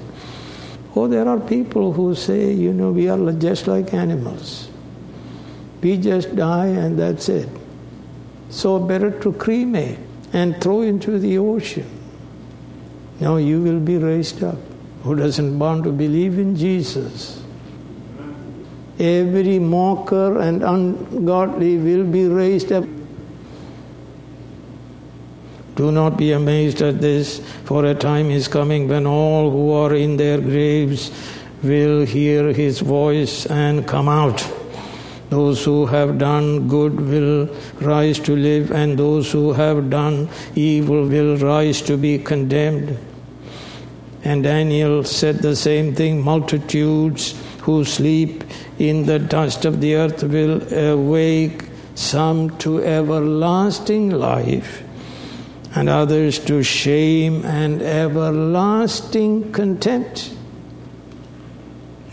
Oh, 0.95 1.09
there 1.09 1.29
are 1.29 1.41
people 1.41 1.93
who 1.93 2.15
say, 2.15 2.53
you 2.53 2.73
know, 2.73 2.93
we 2.93 3.09
are 3.09 3.33
just 3.33 3.67
like 3.67 3.93
animals. 3.93 4.69
We 5.83 5.99
just 5.99 6.35
die 6.37 6.69
and 6.69 6.99
that's 6.99 7.29
it. 7.29 7.49
So 8.51 8.79
better 8.79 9.11
to 9.21 9.33
cremate 9.33 9.99
and 10.33 10.61
throw 10.61 10.83
into 10.83 11.19
the 11.19 11.39
ocean. 11.39 11.89
Now 13.21 13.37
you 13.37 13.61
will 13.63 13.81
be 13.81 13.97
raised 13.97 14.43
up. 14.43 14.59
Who 15.03 15.17
doesn't 15.17 15.59
want 15.59 15.85
to 15.85 15.93
believe 15.93 16.39
in 16.39 16.57
Jesus? 16.57 17.43
Every 18.99 19.59
mocker 19.59 20.41
and 20.41 20.63
ungodly 20.63 21.79
will 21.79 22.05
be 22.05 22.27
raised 22.29 22.73
up. 22.73 22.85
Do 25.77 25.93
not 25.93 26.17
be 26.17 26.33
amazed 26.33 26.81
at 26.81 27.03
this, 27.03 27.41
for 27.65 27.85
a 27.85 27.95
time 27.95 28.31
is 28.31 28.49
coming 28.49 28.89
when 28.89 29.07
all 29.07 29.51
who 29.51 29.73
are 29.73 29.95
in 29.95 30.17
their 30.17 30.41
graves 30.41 31.11
will 31.63 32.07
hear 32.07 32.53
his 32.53 32.81
voice 32.81 33.45
and 33.47 33.87
come 33.87 34.09
out. 34.09 34.56
Those 35.31 35.65
who 35.65 35.87
have 35.87 36.19
done 36.19 36.69
good 36.69 37.01
will 37.01 37.49
rise 37.81 38.19
to 38.21 38.37
live, 38.37 38.71
and 38.71 38.99
those 38.99 39.33
who 39.33 39.53
have 39.55 39.91
done 39.91 40.29
evil 40.55 41.07
will 41.07 41.37
rise 41.39 41.83
to 41.83 41.97
be 41.97 42.19
condemned. 42.19 42.97
And 44.23 44.45
Daniel 44.45 45.05
said 45.05 45.39
the 45.39 45.57
same 45.57 45.95
thing 45.95 46.23
multitudes 46.23 47.35
who 47.61 47.85
sleep 47.85 48.45
in 48.79 49.07
the 49.07 49.19
dust 49.19 49.65
of 49.65 49.81
the 49.81 49.97
earth 49.97 50.23
will 50.23 50.63
awake, 50.73 51.65
some 51.95 52.57
to 52.59 52.83
everlasting 52.85 54.11
life 54.11 54.83
and 55.75 55.89
others 55.89 56.39
to 56.39 56.63
shame 56.63 57.45
and 57.45 57.83
everlasting 57.83 59.53
contempt. 59.53 60.36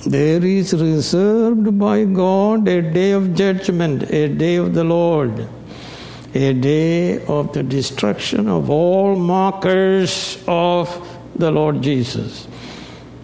There 0.06 0.44
is 0.44 0.74
reserved 0.74 1.80
by 1.80 2.04
God 2.04 2.68
a 2.68 2.82
day 2.82 3.12
of 3.12 3.34
judgment, 3.36 4.04
a 4.12 4.28
day 4.28 4.58
of 4.58 4.74
the 4.74 4.84
Lord, 4.84 5.48
a 6.34 6.54
day 6.54 7.26
of 7.26 7.54
the 7.54 7.64
destruction 7.64 8.50
of 8.50 8.70
all 8.70 9.16
mockers 9.16 10.44
of 10.46 10.90
the 11.36 11.52
Lord 11.52 11.82
Jesus, 11.82 12.48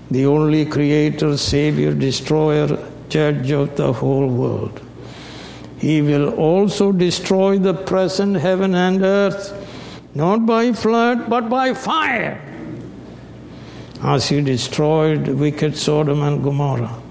the 0.10 0.26
only 0.26 0.66
Creator, 0.66 1.36
Savior, 1.38 1.94
Destroyer, 1.94 2.90
Judge 3.10 3.52
of 3.52 3.76
the 3.76 3.92
whole 3.92 4.28
world. 4.28 4.80
He 5.80 6.02
will 6.02 6.30
also 6.36 6.94
destroy 6.94 7.58
the 7.58 7.74
present 7.74 8.38
heaven 8.38 8.74
and 8.74 9.04
earth 9.04 9.54
not 10.16 10.46
by 10.46 10.74
flood, 10.74 11.30
but 11.30 11.50
by 11.50 11.74
fire, 11.74 12.42
as 14.02 14.30
he 14.30 14.42
destroyed 14.42 15.28
wicked 15.28 15.78
Sodom 15.78 16.22
and 16.22 16.44
Gomorrah. 16.44 17.02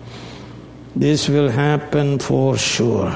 This 0.96 1.28
will 1.28 1.48
happen 1.48 2.18
for 2.18 2.56
sure. 2.56 3.12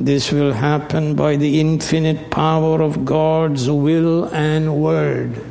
This 0.00 0.32
will 0.32 0.52
happen 0.52 1.14
by 1.14 1.36
the 1.36 1.60
infinite 1.60 2.30
power 2.30 2.82
of 2.82 3.04
God's 3.04 3.70
will 3.70 4.24
and 4.34 4.82
word. 4.82 5.44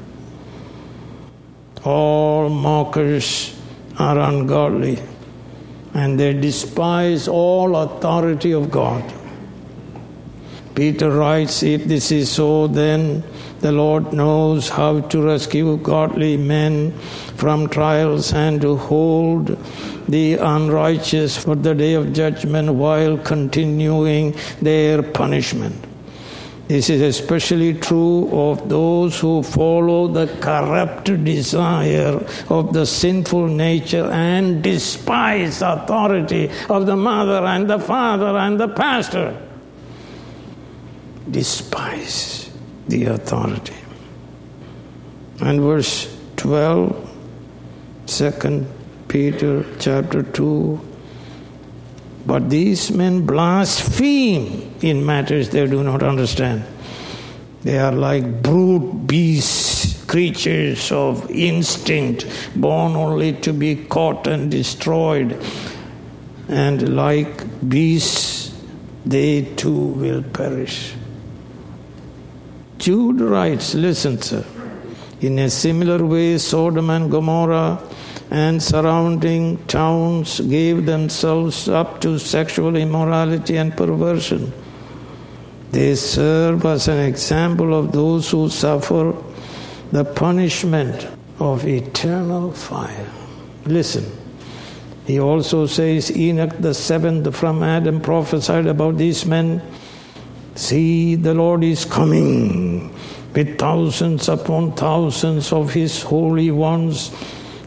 All 1.85 2.49
mockers 2.49 3.57
are 3.97 4.19
ungodly 4.19 5.01
and 5.93 6.19
they 6.19 6.33
despise 6.33 7.27
all 7.27 7.75
authority 7.75 8.51
of 8.51 8.71
God. 8.71 9.03
Peter 10.75 11.11
writes, 11.11 11.63
If 11.63 11.85
this 11.85 12.11
is 12.11 12.29
so, 12.29 12.67
then 12.67 13.23
the 13.61 13.71
Lord 13.71 14.11
knows 14.11 14.69
how 14.69 15.01
to 15.01 15.21
rescue 15.21 15.77
godly 15.77 16.35
men 16.35 16.91
from 17.37 17.69
trials 17.69 18.33
and 18.33 18.59
to 18.61 18.75
hold 18.75 19.55
the 20.09 20.35
unrighteous 20.35 21.37
for 21.37 21.55
the 21.55 21.75
day 21.75 21.93
of 21.93 22.11
judgment 22.11 22.73
while 22.73 23.17
continuing 23.19 24.35
their 24.61 25.03
punishment. 25.03 25.75
This 26.67 26.89
is 26.89 27.01
especially 27.01 27.73
true 27.75 28.29
of 28.31 28.69
those 28.69 29.19
who 29.19 29.43
follow 29.43 30.07
the 30.07 30.27
corrupt 30.39 31.23
desire 31.23 32.25
of 32.49 32.71
the 32.73 32.85
sinful 32.85 33.47
nature 33.47 34.05
and 34.05 34.63
despise 34.63 35.61
authority 35.61 36.49
of 36.69 36.85
the 36.85 36.95
mother 36.95 37.45
and 37.45 37.69
the 37.69 37.77
father 37.77 38.37
and 38.37 38.59
the 38.59 38.69
pastor 38.69 39.37
despise 41.29 42.40
the 42.87 43.05
authority. 43.05 43.75
And 45.41 45.61
verse 45.61 46.15
12, 46.37 47.09
2 48.05 48.67
Peter 49.07 49.65
chapter 49.79 50.23
2. 50.23 50.79
But 52.25 52.49
these 52.49 52.91
men 52.91 53.25
blaspheme 53.25 54.75
in 54.81 55.05
matters 55.05 55.49
they 55.49 55.65
do 55.67 55.83
not 55.83 56.03
understand. 56.03 56.63
They 57.63 57.77
are 57.77 57.91
like 57.91 58.41
brute 58.41 59.07
beasts, 59.07 60.03
creatures 60.05 60.91
of 60.91 61.29
instinct, 61.29 62.25
born 62.55 62.95
only 62.95 63.33
to 63.33 63.53
be 63.53 63.75
caught 63.75 64.27
and 64.27 64.49
destroyed. 64.49 65.43
And 66.47 66.95
like 66.95 67.67
beasts, 67.67 68.55
they 69.05 69.43
too 69.55 69.71
will 69.71 70.23
perish. 70.23 70.93
Jude 72.81 73.21
writes, 73.21 73.75
Listen, 73.75 74.19
sir. 74.19 74.43
In 75.21 75.37
a 75.37 75.51
similar 75.51 76.03
way, 76.03 76.39
Sodom 76.39 76.89
and 76.89 77.11
Gomorrah 77.11 77.79
and 78.31 78.63
surrounding 78.63 79.63
towns 79.67 80.39
gave 80.39 80.87
themselves 80.87 81.69
up 81.69 82.01
to 82.01 82.17
sexual 82.17 82.75
immorality 82.75 83.57
and 83.57 83.77
perversion. 83.77 84.51
They 85.69 85.93
serve 85.93 86.65
as 86.65 86.87
an 86.87 87.05
example 87.05 87.75
of 87.75 87.91
those 87.91 88.31
who 88.31 88.49
suffer 88.49 89.13
the 89.91 90.03
punishment 90.03 91.07
of 91.37 91.67
eternal 91.67 92.51
fire. 92.51 93.11
Listen. 93.65 94.05
He 95.05 95.19
also 95.19 95.67
says 95.67 96.15
Enoch 96.17 96.57
the 96.59 96.73
seventh 96.73 97.35
from 97.35 97.61
Adam 97.61 98.01
prophesied 98.01 98.65
about 98.65 98.97
these 98.97 99.23
men 99.23 99.61
See, 100.55 101.15
the 101.15 101.33
Lord 101.33 101.63
is 101.63 101.85
coming 101.85 102.93
with 103.33 103.57
thousands 103.57 104.27
upon 104.27 104.73
thousands 104.73 105.53
of 105.53 105.73
his 105.73 106.03
holy 106.03 106.51
ones 106.51 107.11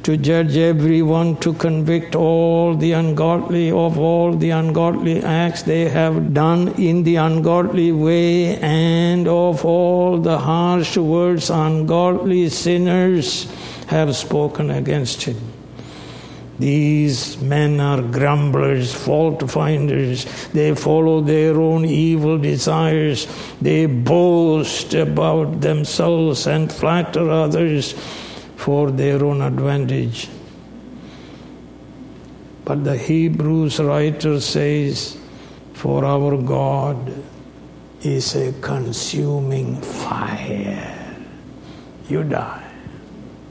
to 0.03 0.19
judge 0.19 0.55
everyone, 0.59 1.37
to 1.39 1.55
convict 1.55 2.15
all 2.15 2.77
the 2.77 2.93
ungodly 2.93 3.71
of 3.71 3.99
all 3.99 4.37
the 4.37 4.51
ungodly 4.51 5.23
acts 5.23 5.63
they 5.63 5.89
have 5.89 6.35
done 6.35 6.69
in 6.77 7.05
the 7.05 7.17
ungodly 7.17 7.91
way, 7.91 8.59
and 8.59 9.27
of 9.27 9.65
all 9.65 10.19
the 10.19 10.39
harsh 10.39 10.99
words 10.99 11.49
ungodly 11.49 12.51
sinners 12.51 13.51
have 13.87 14.15
spoken 14.15 14.71
against 14.71 15.23
him. 15.23 15.54
These 16.59 17.41
men 17.41 17.81
are 17.81 18.01
grumblers, 18.01 18.95
fault 18.95 19.51
finders. 19.51 20.25
They 20.53 20.75
follow 20.75 21.21
their 21.21 21.61
own 21.61 21.85
evil 21.85 22.39
desires. 22.39 23.27
They 23.61 23.87
boast 23.87 24.95
about 24.95 25.61
themselves 25.61 26.47
and 26.47 26.73
flatter 26.73 27.29
others 27.29 27.95
for 28.57 28.91
their 28.91 29.25
own 29.25 29.43
advantage. 29.43 30.29
But 32.65 32.85
the 32.85 32.97
Hebrews 32.97 33.81
writer 33.81 34.41
says, 34.41 35.19
For 35.75 36.05
our 36.05 36.37
God 36.39 37.13
is 38.01 38.37
a 38.37 38.53
consuming 38.61 39.81
fire. 39.81 41.17
You 42.09 42.23
die, 42.23 42.71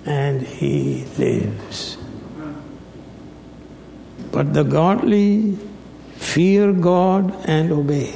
and 0.06 0.42
He 0.42 1.06
lives. 1.18 1.98
But 4.34 4.54
the 4.54 4.64
godly 4.64 5.58
fear 6.16 6.74
God 6.74 7.34
and 7.46 7.72
obey. 7.72 8.14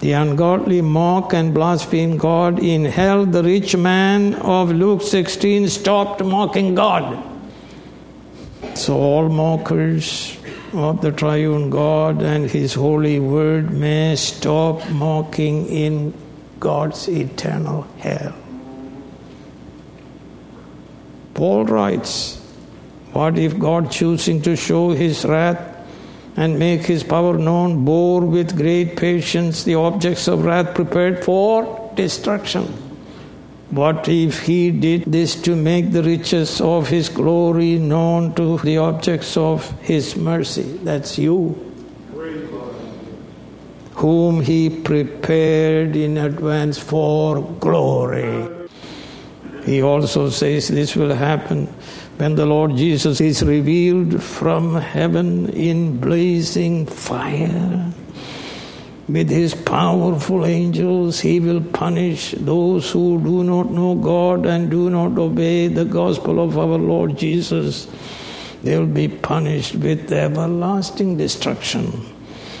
The 0.00 0.12
ungodly 0.12 0.82
mock 0.82 1.32
and 1.32 1.54
blaspheme 1.54 2.18
God. 2.18 2.58
In 2.58 2.84
hell, 2.84 3.24
the 3.24 3.42
rich 3.42 3.74
man 3.74 4.34
of 4.34 4.70
Luke 4.70 5.02
16 5.02 5.68
stopped 5.68 6.22
mocking 6.22 6.74
God. 6.74 7.26
So, 8.74 8.96
all 8.96 9.28
mockers 9.28 10.38
of 10.74 11.00
the 11.00 11.10
triune 11.10 11.70
God 11.70 12.22
and 12.22 12.50
His 12.50 12.74
holy 12.74 13.18
word 13.18 13.70
may 13.70 14.14
stop 14.16 14.88
mocking 14.90 15.66
in 15.68 16.14
God's 16.58 17.08
eternal 17.08 17.82
hell. 17.98 18.34
Paul 21.34 21.64
writes, 21.64 22.39
what 23.12 23.38
if 23.38 23.58
God, 23.58 23.90
choosing 23.90 24.40
to 24.42 24.56
show 24.56 24.90
his 24.90 25.24
wrath 25.24 25.60
and 26.36 26.58
make 26.58 26.82
his 26.82 27.02
power 27.02 27.36
known, 27.36 27.84
bore 27.84 28.20
with 28.24 28.56
great 28.56 28.96
patience 28.96 29.64
the 29.64 29.74
objects 29.74 30.28
of 30.28 30.44
wrath 30.44 30.74
prepared 30.74 31.24
for 31.24 31.92
destruction? 31.96 32.64
What 33.70 34.08
if 34.08 34.42
he 34.42 34.70
did 34.70 35.04
this 35.04 35.40
to 35.42 35.54
make 35.54 35.92
the 35.92 36.02
riches 36.02 36.60
of 36.60 36.88
his 36.88 37.08
glory 37.08 37.78
known 37.78 38.34
to 38.34 38.58
the 38.58 38.78
objects 38.78 39.36
of 39.36 39.70
his 39.80 40.16
mercy? 40.16 40.78
That's 40.82 41.18
you. 41.18 41.66
Whom 43.94 44.40
he 44.40 44.70
prepared 44.70 45.94
in 45.94 46.16
advance 46.16 46.78
for 46.78 47.42
glory. 47.60 48.48
He 49.64 49.82
also 49.82 50.30
says 50.30 50.68
this 50.68 50.96
will 50.96 51.14
happen 51.14 51.68
when 52.20 52.34
the 52.34 52.44
Lord 52.44 52.76
Jesus 52.76 53.18
is 53.18 53.42
revealed 53.42 54.22
from 54.22 54.74
heaven 54.74 55.48
in 55.54 55.98
blazing 55.98 56.84
fire 56.84 57.90
with 59.08 59.30
his 59.30 59.54
powerful 59.54 60.44
angels, 60.44 61.20
he 61.20 61.40
will 61.40 61.62
punish 61.62 62.32
those 62.32 62.90
who 62.90 63.18
do 63.24 63.42
not 63.42 63.70
know 63.70 63.94
God 63.94 64.44
and 64.44 64.70
do 64.70 64.90
not 64.90 65.16
obey 65.16 65.68
the 65.68 65.86
gospel 65.86 66.44
of 66.44 66.58
our 66.58 66.76
Lord 66.76 67.16
Jesus. 67.16 67.88
They 68.62 68.78
will 68.78 68.84
be 68.84 69.08
punished 69.08 69.76
with 69.76 70.12
everlasting 70.12 71.16
destruction 71.16 72.04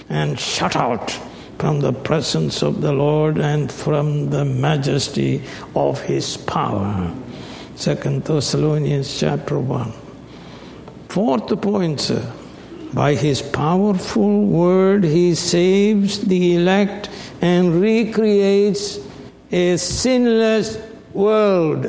and 0.08 0.40
shut 0.40 0.74
out 0.74 1.10
from 1.58 1.80
the 1.80 1.92
presence 1.92 2.62
of 2.62 2.80
the 2.80 2.94
Lord 2.94 3.36
and 3.36 3.70
from 3.70 4.30
the 4.30 4.46
majesty 4.46 5.42
of 5.76 6.00
his 6.00 6.38
power. 6.38 7.14
Second 7.80 8.24
Thessalonians 8.24 9.18
chapter 9.18 9.58
1. 9.58 9.90
Fourth 11.08 11.62
point, 11.62 11.98
sir. 11.98 12.30
By 12.92 13.14
his 13.14 13.40
powerful 13.40 14.44
word, 14.44 15.02
he 15.02 15.34
saves 15.34 16.20
the 16.20 16.56
elect 16.56 17.08
and 17.40 17.80
recreates 17.80 18.98
a 19.50 19.78
sinless 19.78 20.76
world. 21.14 21.86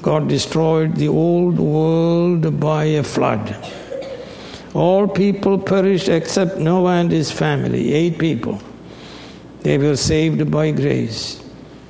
God 0.00 0.28
destroyed 0.28 0.94
the 0.94 1.08
old 1.08 1.58
world 1.58 2.60
by 2.60 2.84
a 2.84 3.02
flood. 3.02 3.50
All 4.74 5.08
people 5.08 5.58
perished 5.58 6.08
except 6.08 6.58
Noah 6.58 6.98
and 7.00 7.10
his 7.10 7.32
family, 7.32 7.92
eight 7.92 8.16
people. 8.16 8.60
They 9.62 9.76
were 9.76 9.96
saved 9.96 10.48
by 10.52 10.70
grace. 10.70 11.42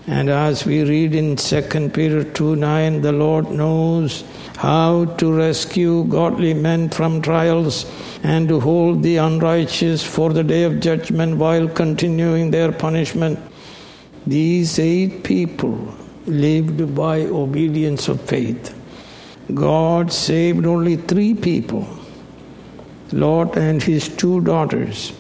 And 0.09 0.31
as 0.31 0.65
we 0.65 0.85
read 0.85 1.17
in 1.17 1.35
2 1.35 1.91
Peter 1.91 2.23
2 2.23 2.55
9, 2.55 3.01
the 3.01 3.11
Lord 3.11 3.51
knows 3.51 4.23
how 4.57 5.05
to 5.17 5.33
rescue 5.33 6.05
godly 6.05 6.55
men 6.55 6.89
from 6.91 7.21
trials 7.21 7.85
and 8.23 8.49
to 8.49 8.61
hold 8.61 9.03
the 9.03 9.17
unrighteous 9.17 10.05
for 10.05 10.33
the 10.33 10.45
day 10.45 10.63
of 10.63 10.79
judgment 10.79 11.39
while 11.39 11.69
continuing 11.69 12.53
their 12.53 12.71
punishment. 12.71 13.39
These 14.27 14.79
eight 14.79 15.25
people 15.25 15.93
lived 16.27 16.95
by 16.95 17.23
obedience 17.23 18.07
of 18.09 18.21
faith. 18.21 18.75
God 19.53 20.13
saved 20.13 20.67
only 20.67 20.97
three 20.97 21.35
people 21.35 21.87
Lot 23.13 23.57
and 23.57 23.83
his 23.83 24.09
two 24.09 24.41
daughters 24.41 25.11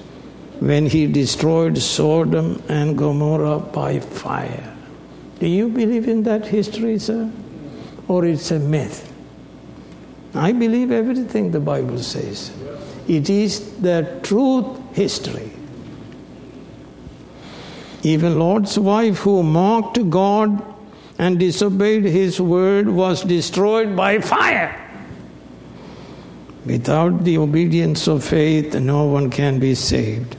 when 0.58 0.86
he 0.86 1.06
destroyed 1.06 1.78
Sodom 1.78 2.62
and 2.68 2.96
Gomorrah 2.98 3.58
by 3.58 4.00
fire. 4.00 4.75
Do 5.38 5.46
you 5.46 5.68
believe 5.68 6.08
in 6.08 6.22
that 6.22 6.46
history, 6.46 6.98
sir? 6.98 7.30
Or 8.08 8.24
it's 8.24 8.50
a 8.50 8.58
myth? 8.58 9.12
I 10.34 10.52
believe 10.52 10.90
everything 10.90 11.50
the 11.50 11.60
Bible 11.60 11.98
says. 11.98 12.52
It 13.08 13.30
is 13.30 13.80
the 13.80 14.20
truth 14.22 14.66
history. 14.94 15.52
Even 18.02 18.38
Lot's 18.38 18.78
wife, 18.78 19.18
who 19.18 19.42
mocked 19.42 20.10
God 20.10 20.62
and 21.18 21.38
disobeyed 21.38 22.04
his 22.04 22.40
word, 22.40 22.88
was 22.88 23.24
destroyed 23.24 23.96
by 23.96 24.20
fire. 24.20 24.82
Without 26.64 27.24
the 27.24 27.38
obedience 27.38 28.06
of 28.06 28.24
faith, 28.24 28.74
no 28.74 29.04
one 29.04 29.30
can 29.30 29.58
be 29.58 29.74
saved. 29.74 30.36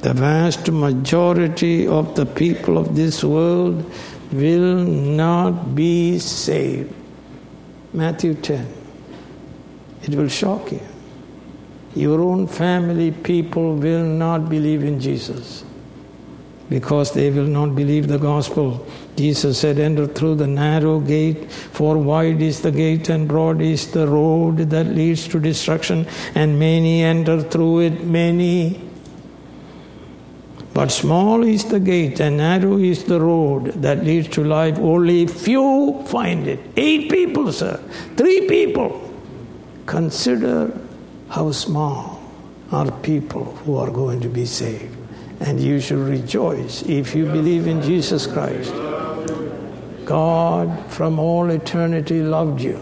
The 0.00 0.14
vast 0.14 0.70
majority 0.70 1.86
of 1.86 2.14
the 2.16 2.26
people 2.26 2.78
of 2.78 2.96
this 2.96 3.22
world 3.22 3.90
will 4.32 4.84
not 4.84 5.74
be 5.74 6.18
saved. 6.18 6.94
Matthew 7.92 8.34
10. 8.34 8.72
It 10.02 10.14
will 10.14 10.28
shock 10.28 10.72
you. 10.72 10.80
Your 11.94 12.20
own 12.20 12.46
family 12.46 13.10
people 13.10 13.74
will 13.74 14.04
not 14.04 14.48
believe 14.48 14.84
in 14.84 15.00
Jesus 15.00 15.64
because 16.68 17.12
they 17.12 17.30
will 17.30 17.46
not 17.46 17.74
believe 17.74 18.06
the 18.06 18.18
gospel. 18.18 18.86
Jesus 19.16 19.58
said, 19.58 19.80
Enter 19.80 20.06
through 20.06 20.36
the 20.36 20.46
narrow 20.46 21.00
gate, 21.00 21.50
for 21.50 21.98
wide 21.98 22.40
is 22.40 22.62
the 22.62 22.70
gate 22.70 23.08
and 23.08 23.26
broad 23.26 23.60
is 23.60 23.90
the 23.90 24.06
road 24.06 24.58
that 24.70 24.86
leads 24.86 25.26
to 25.28 25.40
destruction, 25.40 26.06
and 26.36 26.58
many 26.58 27.02
enter 27.02 27.42
through 27.42 27.80
it, 27.80 28.04
many. 28.04 28.89
But 30.72 30.92
small 30.92 31.42
is 31.42 31.64
the 31.64 31.80
gate 31.80 32.20
and 32.20 32.36
narrow 32.36 32.78
is 32.78 33.04
the 33.04 33.20
road 33.20 33.66
that 33.82 34.04
leads 34.04 34.28
to 34.28 34.44
life. 34.44 34.78
Only 34.78 35.26
few 35.26 36.02
find 36.06 36.46
it. 36.46 36.60
Eight 36.76 37.10
people, 37.10 37.52
sir. 37.52 37.82
Three 38.16 38.46
people. 38.46 39.12
Consider 39.86 40.78
how 41.28 41.50
small 41.50 42.22
are 42.70 42.90
people 43.02 43.44
who 43.64 43.76
are 43.76 43.90
going 43.90 44.20
to 44.20 44.28
be 44.28 44.46
saved. 44.46 44.96
And 45.40 45.58
you 45.58 45.80
should 45.80 45.98
rejoice 45.98 46.82
if 46.82 47.14
you 47.14 47.26
believe 47.26 47.66
in 47.66 47.82
Jesus 47.82 48.26
Christ. 48.26 48.72
God 50.04 50.86
from 50.92 51.18
all 51.18 51.50
eternity 51.50 52.20
loved 52.22 52.60
you 52.60 52.80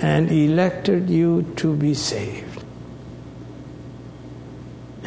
and 0.00 0.30
elected 0.30 1.10
you 1.10 1.42
to 1.56 1.74
be 1.74 1.92
saved. 1.92 2.47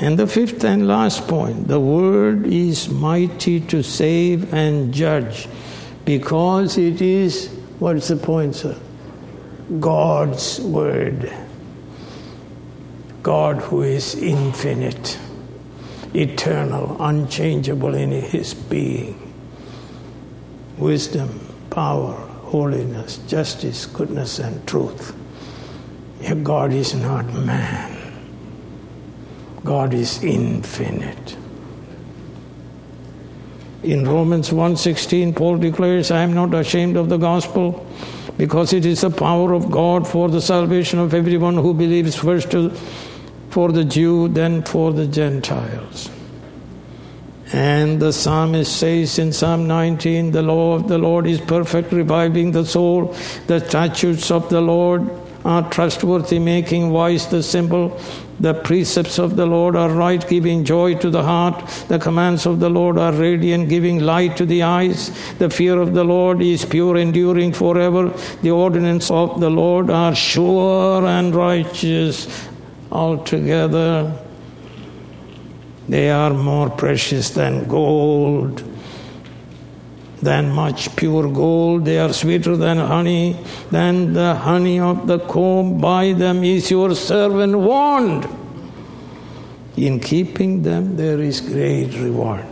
And 0.02 0.18
the 0.18 0.26
fifth 0.26 0.64
and 0.64 0.88
last 0.88 1.28
point 1.28 1.68
the 1.68 1.80
word 1.80 2.48
is 2.48 2.90
mighty 2.90 3.60
to 3.62 3.84
save 3.84 4.52
and 4.52 4.92
judge 4.92 5.48
because 6.06 6.80
it 6.80 7.02
is, 7.02 7.50
what's 7.78 8.08
the 8.08 8.18
point, 8.18 8.56
sir? 8.56 8.76
God's 9.80 10.60
Word. 10.60 11.32
God 13.22 13.58
who 13.58 13.84
is 13.84 14.16
infinite, 14.16 15.20
eternal, 16.16 16.98
unchangeable 17.00 17.94
in 17.94 18.12
His 18.12 18.56
being. 18.56 19.32
Wisdom, 20.78 21.48
power, 21.70 22.14
holiness, 22.14 23.18
justice, 23.28 23.86
goodness, 23.86 24.40
and 24.40 24.68
truth. 24.68 25.16
God 26.44 26.74
is 26.74 26.96
not 26.96 27.32
man. 27.34 27.91
God 29.64 29.94
is 29.94 30.24
infinite. 30.24 31.38
In 33.84 34.08
Romans 34.08 34.52
1:16 34.52 35.34
Paul 35.36 35.58
declares, 35.58 36.12
I 36.12 36.22
am 36.22 36.34
not 36.34 36.54
ashamed 36.54 36.98
of 36.98 37.10
the 37.10 37.18
gospel 37.18 37.86
because 38.38 38.74
it 38.74 38.86
is 38.86 39.02
the 39.02 39.10
power 39.10 39.54
of 39.54 39.72
God 39.72 40.08
for 40.08 40.30
the 40.30 40.42
salvation 40.42 41.00
of 41.00 41.14
everyone 41.14 41.56
who 41.56 41.74
believes, 41.74 42.16
first 42.16 42.52
to, 42.52 42.70
for 43.50 43.72
the 43.72 43.84
Jew, 43.84 44.28
then 44.28 44.64
for 44.64 44.94
the 44.94 45.08
Gentiles. 45.08 46.10
And 47.54 48.00
the 48.00 48.14
psalmist 48.14 48.78
says 48.78 49.20
in 49.20 49.34
Psalm 49.34 49.68
19, 49.68 50.32
The 50.32 50.42
law 50.42 50.74
of 50.74 50.88
the 50.88 50.98
Lord 50.98 51.28
is 51.28 51.42
perfect, 51.42 51.92
reviving 51.92 52.52
the 52.52 52.66
soul. 52.66 53.16
The 53.48 53.60
statutes 53.60 54.32
of 54.32 54.50
the 54.50 54.62
Lord 54.62 55.10
are 55.44 55.70
trustworthy, 55.70 56.40
making 56.40 56.92
wise 56.92 57.28
the 57.28 57.44
simple. 57.44 58.00
The 58.42 58.56
precepts 58.56 59.20
of 59.20 59.36
the 59.36 59.46
Lord 59.46 59.76
are 59.76 59.92
right, 59.92 60.28
giving 60.28 60.64
joy 60.64 60.96
to 60.96 61.12
the 61.12 61.22
heart. 61.22 61.64
The 61.90 62.00
commands 62.00 62.48
of 62.48 62.60
the 62.60 62.72
Lord 62.72 62.98
are 62.98 63.14
radiant, 63.14 63.70
giving 63.70 64.00
light 64.00 64.36
to 64.38 64.48
the 64.48 64.64
eyes. 64.64 65.12
The 65.38 65.52
fear 65.52 65.80
of 65.80 65.94
the 65.94 66.04
Lord 66.04 66.42
is 66.42 66.66
pure, 66.66 66.98
enduring 66.98 67.54
forever. 67.54 68.12
The 68.42 68.50
ordinances 68.50 69.12
of 69.12 69.40
the 69.40 69.52
Lord 69.52 69.92
are 69.92 70.16
sure 70.16 71.06
and 71.06 71.36
righteous 71.36 72.48
altogether. 72.92 74.12
They 75.88 76.10
are 76.10 76.34
more 76.34 76.72
precious 76.72 77.30
than 77.30 77.68
gold 77.68 78.71
than 80.22 80.52
much 80.52 80.96
pure 80.96 81.30
gold. 81.32 81.86
They 81.86 81.98
are 81.98 82.14
sweeter 82.14 82.56
than 82.56 82.78
honey, 82.78 83.38
than 83.72 84.14
the 84.14 84.36
honey 84.36 84.80
of 84.80 85.08
the 85.08 85.20
comb. 85.20 85.82
By 85.82 86.14
them 86.14 86.44
is 86.44 86.70
your 86.70 86.96
servant 86.96 87.58
warned. 87.58 88.28
In 89.78 90.00
keeping 90.00 90.62
them, 90.64 90.96
there 90.96 91.20
is 91.20 91.42
great 91.42 91.94
reward. 91.96 92.46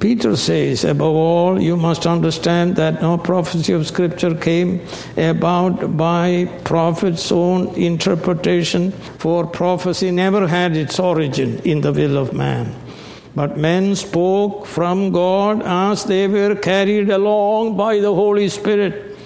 Peter 0.00 0.36
says, 0.36 0.84
above 0.84 1.14
all, 1.14 1.62
you 1.62 1.76
must 1.76 2.06
understand 2.06 2.76
that 2.76 3.00
no 3.00 3.16
prophecy 3.16 3.72
of 3.72 3.86
Scripture 3.86 4.34
came 4.34 4.86
about 5.16 5.96
by 5.96 6.44
prophet's 6.64 7.32
own 7.32 7.68
interpretation, 7.68 8.90
for 8.92 9.46
prophecy 9.46 10.10
never 10.10 10.46
had 10.46 10.76
its 10.76 10.98
origin 10.98 11.58
in 11.60 11.80
the 11.80 11.92
will 11.92 12.18
of 12.18 12.34
man 12.34 12.83
But 13.34 13.56
men 13.56 13.96
spoke 13.96 14.64
from 14.64 15.10
God 15.10 15.62
as 15.64 16.04
they 16.04 16.28
were 16.28 16.54
carried 16.54 17.10
along 17.10 17.76
by 17.76 17.98
the 17.98 18.14
Holy 18.14 18.48
Spirit. 18.48 19.16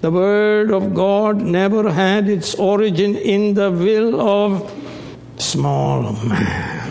The 0.00 0.10
Word 0.10 0.72
of 0.72 0.94
God 0.94 1.40
never 1.40 1.92
had 1.92 2.28
its 2.28 2.56
origin 2.56 3.14
in 3.14 3.54
the 3.54 3.70
will 3.70 4.20
of 4.20 4.72
small 5.36 6.12
man. 6.24 6.82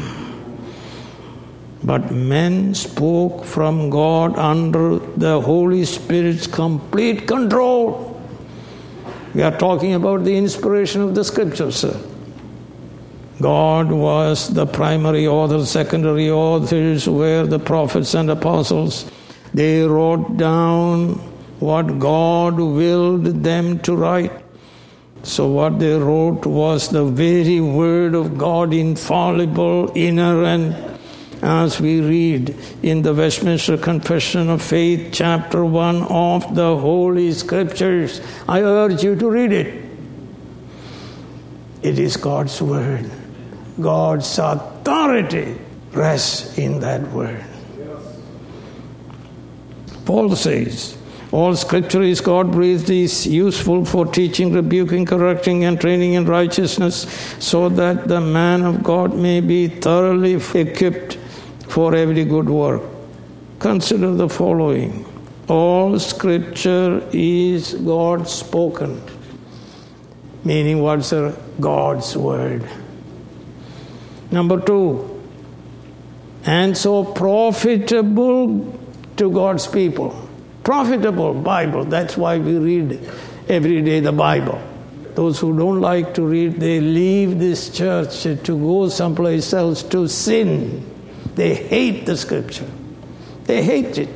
But 1.83 2.11
men 2.11 2.73
spoke 2.73 3.43
from 3.43 3.89
God 3.89 4.37
under 4.37 4.99
the 4.99 5.41
Holy 5.41 5.83
Spirit's 5.83 6.47
complete 6.47 7.27
control. 7.27 8.21
We 9.33 9.41
are 9.41 9.57
talking 9.57 9.93
about 9.93 10.23
the 10.23 10.37
inspiration 10.37 11.01
of 11.01 11.15
the 11.15 11.25
scriptures, 11.25 11.75
sir. 11.77 11.99
God 13.41 13.91
was 13.91 14.53
the 14.53 14.65
primary 14.65 15.27
author, 15.27 15.65
secondary 15.65 16.29
authors 16.29 17.07
were 17.07 17.45
the 17.45 17.59
prophets 17.59 18.13
and 18.13 18.29
apostles. 18.29 19.09
They 19.53 19.81
wrote 19.81 20.37
down 20.37 21.15
what 21.59 21.99
God 21.99 22.55
willed 22.57 23.25
them 23.43 23.79
to 23.79 23.95
write. 23.95 24.31
So, 25.23 25.47
what 25.47 25.77
they 25.77 25.93
wrote 25.93 26.45
was 26.45 26.89
the 26.89 27.05
very 27.05 27.59
word 27.59 28.15
of 28.15 28.37
God, 28.37 28.73
infallible, 28.73 29.91
inerrant, 29.91 30.75
as 31.43 31.79
we 31.79 32.01
read 32.01 32.55
in 32.81 33.01
the 33.01 33.13
Westminster 33.13 33.77
Confession 33.77 34.49
of 34.49 34.61
Faith, 34.61 35.09
chapter 35.11 35.63
1 35.65 36.03
of 36.03 36.55
the 36.55 36.77
Holy 36.77 37.31
Scriptures. 37.33 38.21
I 38.47 38.61
urge 38.61 39.03
you 39.03 39.15
to 39.15 39.29
read 39.29 39.51
it. 39.51 39.89
It 41.83 41.99
is 41.99 42.17
God's 42.17 42.61
Word. 42.61 43.09
God's 43.81 44.37
authority 44.37 45.57
rests 45.91 46.57
in 46.57 46.79
that 46.79 47.01
Word. 47.11 47.43
Paul 50.05 50.35
says, 50.35 50.97
all 51.31 51.55
scripture 51.55 52.01
is 52.01 52.19
God 52.19 52.51
breathed, 52.51 52.89
is 52.89 53.25
useful 53.25 53.85
for 53.85 54.05
teaching, 54.05 54.51
rebuking, 54.51 55.05
correcting, 55.05 55.63
and 55.63 55.79
training 55.79 56.13
in 56.13 56.25
righteousness, 56.25 57.03
so 57.39 57.69
that 57.69 58.09
the 58.09 58.19
man 58.19 58.63
of 58.63 58.83
God 58.83 59.15
may 59.15 59.39
be 59.39 59.69
thoroughly 59.69 60.33
equipped 60.33 61.15
for 61.69 61.95
every 61.95 62.25
good 62.25 62.49
work. 62.49 62.81
Consider 63.59 64.13
the 64.13 64.27
following 64.27 65.05
all 65.47 65.99
scripture 65.99 67.01
is 67.11 67.73
God 67.73 68.27
spoken, 68.27 69.01
meaning 70.43 70.81
what's 70.81 71.13
God's 71.59 72.15
word. 72.15 72.67
Number 74.31 74.61
two, 74.61 75.21
and 76.45 76.77
so 76.77 77.03
profitable 77.03 78.79
to 79.17 79.31
God's 79.31 79.67
people. 79.67 80.29
Profitable 80.63 81.33
Bible, 81.33 81.85
that's 81.85 82.15
why 82.15 82.37
we 82.37 82.57
read 82.57 82.99
every 83.49 83.81
day 83.81 83.99
the 83.99 84.11
Bible. 84.11 84.61
Those 85.15 85.39
who 85.39 85.57
don't 85.57 85.81
like 85.81 86.13
to 86.13 86.23
read, 86.23 86.55
they 86.55 86.79
leave 86.79 87.39
this 87.39 87.69
church 87.69 88.23
to 88.23 88.37
go 88.37 88.87
someplace 88.87 89.51
else 89.53 89.83
to 89.83 90.07
sin. 90.07 90.89
They 91.35 91.53
hate 91.53 92.05
the 92.05 92.15
scripture. 92.15 92.69
They 93.43 93.63
hate 93.63 93.97
it. 93.97 94.09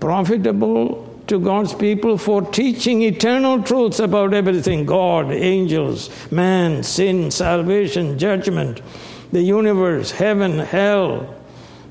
Profitable 0.00 1.09
to 1.30 1.38
God's 1.38 1.72
people 1.72 2.18
for 2.18 2.42
teaching 2.42 3.02
eternal 3.02 3.62
truths 3.62 4.00
about 4.00 4.34
everything 4.34 4.84
God, 4.84 5.30
angels, 5.30 6.10
man, 6.32 6.82
sin, 6.82 7.30
salvation, 7.30 8.18
judgment, 8.18 8.82
the 9.30 9.40
universe, 9.40 10.10
heaven, 10.10 10.58
hell, 10.58 11.32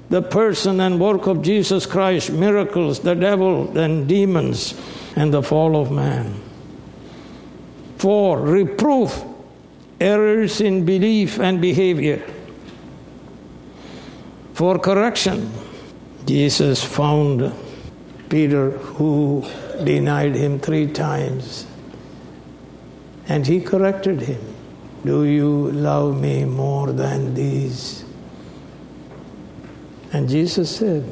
the 0.10 0.22
person 0.22 0.82
and 0.82 1.00
work 1.00 1.26
of 1.26 1.42
Jesus 1.42 1.86
Christ, 1.86 2.32
miracles, 2.32 3.00
the 3.00 3.16
devil 3.16 3.78
and 3.78 4.10
demons, 4.10 4.78
and 5.16 5.34
the 5.34 5.42
fall 5.42 5.82
of 5.82 5.90
man. 5.90 6.42
For 7.98 8.42
reproof 8.42 9.24
errors 10.02 10.60
in 10.60 10.84
belief 10.84 11.40
and 11.40 11.62
behavior. 11.62 12.26
For 14.54 14.78
correction, 14.80 15.50
Jesus 16.26 16.84
found 16.84 17.54
Peter 18.30 18.72
who 18.72 19.44
denied 19.84 20.36
him 20.36 20.60
three 20.60 20.88
times 20.88 21.66
and 23.28 23.46
he 23.46 23.60
corrected 23.62 24.22
him. 24.22 24.42
Do 25.06 25.24
you 25.24 25.72
love 25.72 26.20
me 26.20 26.46
more 26.46 26.92
than 26.92 27.34
these? 27.34 28.06
And 30.12 30.28
Jesus 30.28 30.76
said, 30.76 31.04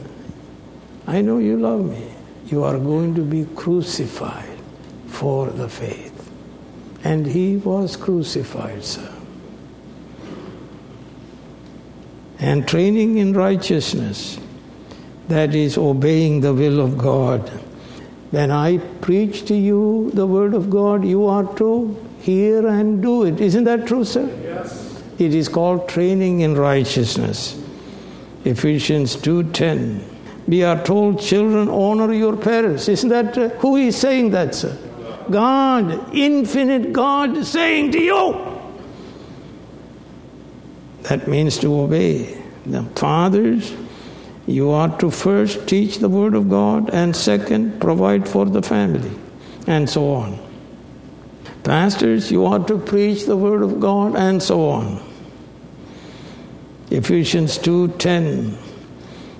I 1.05 1.21
know 1.21 1.37
you 1.37 1.57
love 1.57 1.85
me. 1.85 2.11
You 2.47 2.63
are 2.63 2.77
going 2.77 3.15
to 3.15 3.21
be 3.21 3.45
crucified 3.55 4.57
for 5.07 5.47
the 5.47 5.69
faith 5.69 6.17
and 7.03 7.25
he 7.25 7.57
was 7.57 7.95
crucified, 7.95 8.83
sir. 8.83 9.13
And 12.39 12.67
training 12.67 13.17
in 13.17 13.33
righteousness, 13.33 14.37
that 15.27 15.53
is 15.53 15.77
obeying 15.77 16.41
the 16.41 16.53
will 16.53 16.79
of 16.79 16.97
God. 16.97 17.49
When 18.31 18.51
I 18.51 18.77
preach 19.01 19.45
to 19.45 19.55
you 19.55 20.11
the 20.13 20.27
word 20.27 20.53
of 20.53 20.69
God, 20.69 21.05
you 21.05 21.25
are 21.25 21.45
to 21.55 21.95
hear 22.19 22.67
and 22.67 23.01
do 23.01 23.23
it. 23.23 23.39
Isn't 23.39 23.63
that 23.65 23.87
true, 23.87 24.03
sir? 24.03 24.29
Yes. 24.43 25.03
It 25.17 25.33
is 25.33 25.47
called 25.49 25.87
training 25.87 26.41
in 26.41 26.55
righteousness. 26.55 27.59
Ephesians 28.43 29.15
2:10. 29.15 30.01
We 30.47 30.63
are 30.63 30.81
told, 30.83 31.19
children, 31.19 31.67
honor 31.67 32.13
your 32.13 32.37
parents. 32.37 32.87
Isn't 32.87 33.09
that 33.09 33.37
uh, 33.37 33.49
who 33.59 33.75
is 33.75 33.97
saying 33.97 34.31
that, 34.31 34.55
sir? 34.55 34.77
God, 35.29 36.15
infinite 36.15 36.93
God, 36.93 37.45
saying 37.45 37.91
to 37.91 37.99
you. 37.99 38.47
That 41.03 41.27
means 41.27 41.57
to 41.59 41.73
obey. 41.73 42.41
The 42.65 42.83
fathers, 42.95 43.73
you 44.47 44.71
are 44.71 44.97
to 44.97 45.11
first 45.11 45.67
teach 45.67 45.99
the 45.99 46.09
Word 46.09 46.33
of 46.33 46.49
God, 46.49 46.89
and 46.91 47.15
second, 47.15 47.79
provide 47.79 48.27
for 48.27 48.45
the 48.45 48.61
family, 48.61 49.11
and 49.67 49.89
so 49.89 50.13
on. 50.13 50.39
Pastors, 51.63 52.31
you 52.31 52.45
are 52.45 52.59
to 52.65 52.77
preach 52.77 53.25
the 53.25 53.37
Word 53.37 53.61
of 53.61 53.79
God, 53.79 54.15
and 54.15 54.41
so 54.41 54.69
on. 54.69 54.99
Ephesians 56.89 57.57
2:10 57.57 58.57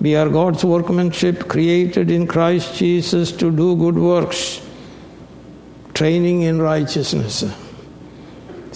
We 0.00 0.14
are 0.14 0.28
God's 0.28 0.62
workmanship 0.62 1.48
created 1.48 2.10
in 2.10 2.26
Christ 2.26 2.76
Jesus 2.76 3.32
to 3.32 3.50
do 3.50 3.74
good 3.74 3.96
works 3.96 4.60
training 5.98 6.42
in 6.42 6.62
righteousness. 6.62 7.42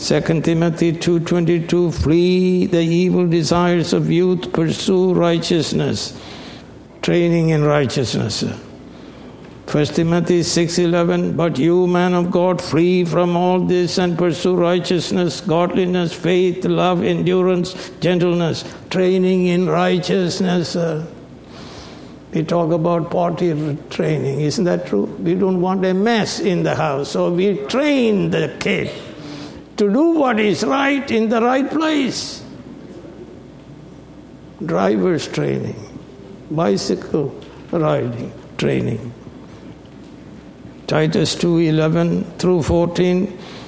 2 0.03 0.43
Timothy 0.43 0.93
2:22 0.93 1.93
flee 1.93 2.67
the 2.67 2.81
evil 2.83 3.25
desires 3.25 3.93
of 3.93 4.11
youth 4.11 4.53
pursue 4.53 5.15
righteousness 5.15 6.13
training 7.03 7.51
in 7.51 7.63
righteousness. 7.63 8.43
1 9.67 9.95
Timothy 9.99 10.43
6:11 10.43 11.37
but 11.37 11.57
you 11.57 11.87
man 11.87 12.15
of 12.15 12.33
God 12.33 12.61
flee 12.61 13.05
from 13.05 13.37
all 13.37 13.61
this 13.61 13.97
and 13.97 14.19
pursue 14.19 14.57
righteousness 14.57 15.41
godliness 15.41 16.13
faith 16.13 16.65
love 16.65 17.05
endurance 17.05 17.93
gentleness 18.01 18.65
training 18.91 19.47
in 19.47 19.69
righteousness. 19.69 20.77
We 22.35 22.43
talk 22.43 22.73
about 22.73 23.09
potty 23.13 23.55
training, 23.91 24.41
isn't 24.41 24.65
that 24.65 24.87
true? 24.87 25.09
We 25.23 25.37
don't 25.37 25.61
want 25.61 25.85
a 25.85 25.95
mess 25.95 26.41
in 26.41 26.65
the 26.65 26.75
house, 26.75 27.11
so 27.11 27.31
we 27.31 27.55
train 27.69 28.31
the 28.31 28.51
kid 28.59 28.91
to 29.83 29.93
do 29.93 30.05
what 30.23 30.39
is 30.39 30.63
right 30.63 31.11
in 31.11 31.29
the 31.29 31.41
right 31.41 31.69
place. 31.69 32.45
Driver's 34.65 35.27
training, 35.27 35.81
bicycle 36.51 37.35
riding 37.73 38.33
training. 38.59 39.13
Titus 40.87 41.35
2:11 41.35 42.25
through 42.39 42.63
14 42.63 43.27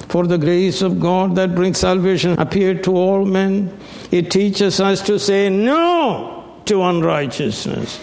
for 0.08 0.24
the 0.32 0.38
grace 0.38 0.82
of 0.82 1.00
God 1.00 1.34
that 1.34 1.54
brings 1.56 1.78
salvation 1.78 2.38
appeared 2.38 2.84
to 2.84 2.96
all 3.04 3.24
men. 3.24 3.70
It 4.12 4.30
teaches 4.30 4.80
us 4.88 5.02
to 5.10 5.18
say 5.18 5.48
no 5.48 6.44
to 6.66 6.82
unrighteousness 6.82 7.98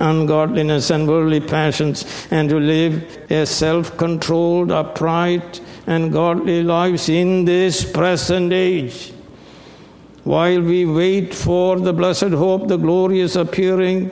ungodliness 0.00 0.90
and 0.90 1.06
worldly 1.06 1.40
passions, 1.40 2.04
and 2.30 2.48
to 2.48 2.58
live 2.58 2.94
a 3.30 3.44
self 3.46 3.96
controlled, 3.98 4.72
upright, 4.72 5.60
and 5.86 6.12
godly 6.12 6.62
lives 6.62 7.08
in 7.08 7.44
this 7.44 7.90
present 7.90 8.52
age. 8.52 9.12
While 10.24 10.62
we 10.62 10.84
wait 10.84 11.34
for 11.34 11.78
the 11.78 11.92
blessed 11.92 12.30
hope, 12.30 12.68
the 12.68 12.76
glorious 12.76 13.36
appearing 13.36 14.10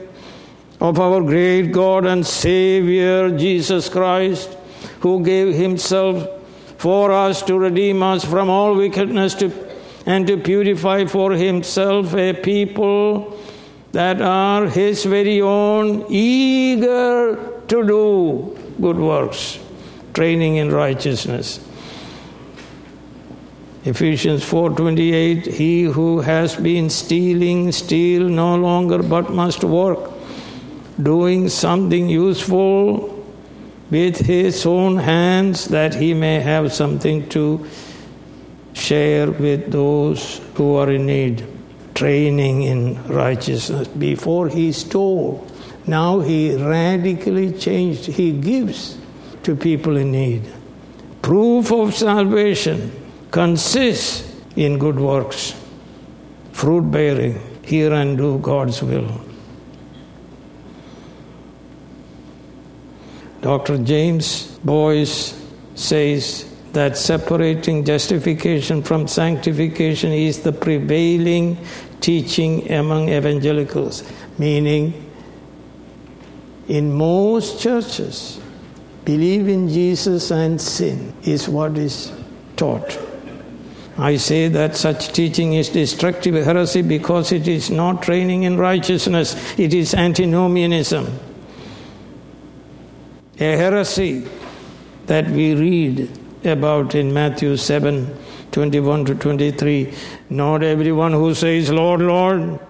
of 0.81 0.99
our 0.99 1.21
great 1.21 1.73
God 1.73 2.07
and 2.07 2.27
Savior 2.27 3.37
Jesus 3.37 3.89
Christ, 3.89 4.57
who 5.01 5.23
gave 5.25 5.55
Himself 5.55 6.39
for 6.79 7.11
us 7.11 7.43
to 7.43 7.59
redeem 7.59 8.03
us 8.03 8.25
from 8.25 8.49
all 8.49 8.75
wickedness 8.75 9.35
to, 9.35 9.53
and 10.07 10.27
to 10.29 10.37
purify 10.37 11.05
for 11.05 11.33
himself 11.33 12.15
a 12.15 12.33
people 12.33 13.37
that 13.93 14.23
are 14.23 14.69
his 14.69 15.05
very 15.05 15.41
own, 15.41 16.07
eager 16.09 17.37
to 17.67 17.87
do 17.87 18.59
good 18.81 18.97
works, 18.97 19.59
training 20.19 20.57
in 20.57 20.73
righteousness. 20.73 21.61
Ephesians 23.85 24.43
4:28 24.45 25.47
He 25.59 25.85
who 25.99 26.09
has 26.29 26.57
been 26.57 26.91
stealing 26.91 27.71
steal 27.71 28.25
no 28.29 28.57
longer 28.57 28.99
but 29.13 29.31
must 29.43 29.63
work 29.63 30.11
doing 31.11 31.49
something 31.49 32.09
useful 32.09 32.83
with 33.93 34.19
his 34.33 34.67
own 34.67 34.97
hands 34.97 35.67
that 35.77 35.95
he 35.95 36.13
may 36.15 36.41
have 36.41 36.73
something 36.73 37.23
to 37.37 37.45
share 38.73 39.31
with 39.31 39.71
those 39.71 40.41
who 40.55 40.75
are 40.75 40.91
in 40.91 41.07
need. 41.07 41.47
Training 41.95 42.63
in 42.63 42.83
righteousness. 43.07 43.87
Before 44.09 44.49
he 44.49 44.73
stole 44.73 45.47
now 45.89 46.21
he 46.21 46.55
radically 46.55 47.53
changed. 47.53 48.07
He 48.07 48.33
gives 48.33 48.98
to 49.49 49.57
people 49.57 49.97
in 49.97 50.13
need 50.13 50.43
proof 51.23 51.73
of 51.73 51.95
salvation 51.95 52.91
consists 53.31 54.11
in 54.57 54.79
good 54.79 54.99
works, 55.01 55.55
fruit 56.53 56.91
bearing, 56.91 57.39
hear 57.63 57.93
and 57.95 58.19
do 58.19 58.39
God's 58.39 58.83
will. 58.83 59.09
Dr. 63.41 63.79
James 63.79 64.59
Boice 64.65 65.35
says 65.75 66.51
that 66.73 66.97
separating 66.97 67.85
justification 67.85 68.83
from 68.83 69.07
sanctification 69.07 70.13
is 70.13 70.43
the 70.43 70.53
prevailing 70.53 71.57
teaching 72.01 72.71
among 72.71 73.09
evangelicals, 73.09 74.03
meaning, 74.39 74.93
in 76.69 76.93
most 76.93 77.61
churches, 77.61 78.41
believe 79.09 79.49
in 79.49 79.71
Jesus 79.71 80.31
and 80.31 80.61
sin 80.61 81.15
is 81.23 81.49
what 81.49 81.79
is 81.79 82.13
taught. 82.57 82.99
I 83.97 84.19
say 84.19 84.49
that 84.49 84.77
such 84.77 85.15
teaching 85.15 85.55
is 85.55 85.71
destructive 85.71 86.35
heresy 86.35 86.83
because 86.83 87.33
it 87.33 87.49
is 87.49 87.71
not 87.71 88.03
training 88.03 88.43
in 88.43 88.59
righteousness, 88.59 89.35
it 89.59 89.73
is 89.73 89.95
antinomianism. 89.95 91.07
A 93.41 93.57
heresy 93.57 94.29
that 95.07 95.31
we 95.31 95.55
read 95.55 96.11
about 96.45 96.95
in 96.95 97.15
Matthew 97.15 97.57
7 97.57 98.15
21 98.53 99.07
to 99.07 99.15
23. 99.15 99.95
Not 100.29 100.63
everyone 100.63 101.13
who 101.13 101.35
says, 101.35 101.71
Lord, 101.71 102.03
Lord, 102.03 102.61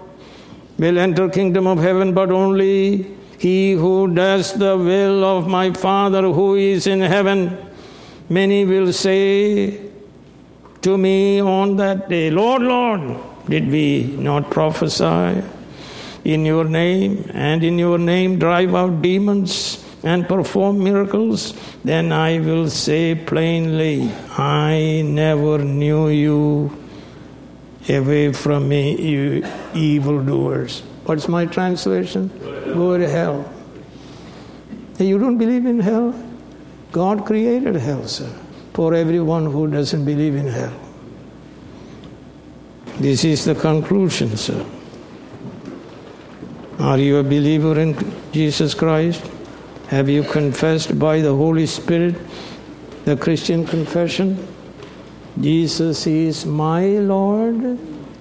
will 0.78 0.98
enter 0.98 1.28
kingdom 1.28 1.66
of 1.66 1.78
heaven, 1.78 2.14
but 2.14 2.30
only 2.30 3.17
he 3.38 3.72
who 3.72 4.12
does 4.12 4.52
the 4.52 4.76
will 4.76 5.24
of 5.24 5.46
my 5.46 5.72
Father 5.72 6.22
who 6.22 6.56
is 6.56 6.86
in 6.86 7.00
heaven. 7.00 7.56
Many 8.28 8.64
will 8.64 8.92
say, 8.92 9.80
to 10.82 10.98
me 10.98 11.40
on 11.40 11.76
that 11.76 12.08
day, 12.08 12.30
Lord, 12.30 12.62
Lord, 12.62 13.18
did 13.48 13.68
we 13.70 14.16
not 14.18 14.50
prophesy 14.50 15.42
in 16.24 16.44
your 16.44 16.64
name 16.64 17.30
and 17.32 17.64
in 17.64 17.78
your 17.78 17.98
name 17.98 18.38
drive 18.38 18.74
out 18.74 19.00
demons 19.02 19.84
and 20.02 20.28
perform 20.28 20.82
miracles? 20.82 21.54
Then 21.84 22.12
I 22.12 22.40
will 22.40 22.68
say 22.68 23.14
plainly, 23.14 24.10
I 24.36 25.02
never 25.04 25.58
knew 25.58 26.08
you. 26.08 26.76
Away 27.88 28.32
from 28.34 28.68
me, 28.68 29.00
you 29.00 29.46
evildoers. 29.74 30.82
What's 31.08 31.28
my 31.28 31.46
translation? 31.46 32.28
Go 32.74 32.98
to 32.98 33.08
hell. 33.08 33.50
You 34.98 35.18
don't 35.18 35.38
believe 35.38 35.64
in 35.64 35.80
hell? 35.80 36.14
God 36.92 37.24
created 37.24 37.76
hell, 37.76 38.06
sir 38.06 38.30
for 38.78 38.94
everyone 38.94 39.44
who 39.44 39.66
doesn't 39.66 40.04
believe 40.04 40.36
in 40.36 40.46
hell. 40.46 40.74
This 43.00 43.24
is 43.24 43.44
the 43.44 43.56
conclusion, 43.56 44.36
sir. 44.36 44.64
Are 46.78 46.96
you 46.96 47.16
a 47.16 47.24
believer 47.24 47.80
in 47.80 47.96
Jesus 48.30 48.74
Christ? 48.74 49.28
Have 49.88 50.08
you 50.08 50.22
confessed 50.22 50.96
by 50.96 51.20
the 51.20 51.34
Holy 51.34 51.66
Spirit 51.66 52.14
the 53.04 53.16
Christian 53.16 53.66
confession? 53.66 54.46
Jesus 55.40 56.06
is 56.06 56.46
my 56.46 56.86
Lord, 57.14 57.80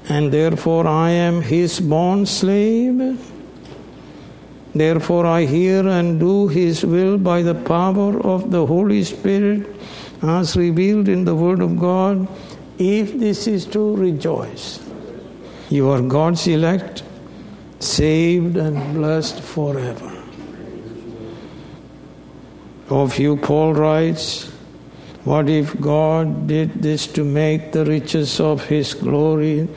and 0.09 0.31
therefore 0.31 0.87
I 0.87 1.11
am 1.11 1.41
his 1.41 1.79
bond 1.79 2.29
slave. 2.29 3.19
Therefore 4.73 5.25
I 5.25 5.45
hear 5.45 5.87
and 5.87 6.19
do 6.19 6.47
his 6.47 6.85
will 6.85 7.17
by 7.17 7.41
the 7.41 7.55
power 7.55 8.19
of 8.21 8.51
the 8.51 8.65
Holy 8.65 9.03
Spirit 9.03 9.67
as 10.21 10.55
revealed 10.55 11.07
in 11.07 11.25
the 11.25 11.35
Word 11.35 11.61
of 11.61 11.79
God, 11.79 12.27
if 12.77 13.17
this 13.19 13.47
is 13.47 13.65
to 13.65 13.95
rejoice. 13.95 14.79
You 15.69 15.89
are 15.89 16.01
God's 16.01 16.47
elect, 16.47 17.03
saved 17.79 18.57
and 18.57 18.95
blessed 18.95 19.41
forever. 19.41 20.13
Of 22.89 23.19
you, 23.19 23.35
Paul 23.35 23.73
writes, 23.73 24.45
What 25.25 25.49
if 25.49 25.79
God 25.81 26.47
did 26.47 26.81
this 26.81 27.05
to 27.07 27.23
make 27.23 27.73
the 27.73 27.83
riches 27.83 28.39
of 28.39 28.65
his 28.65 28.93
glory 28.93 29.67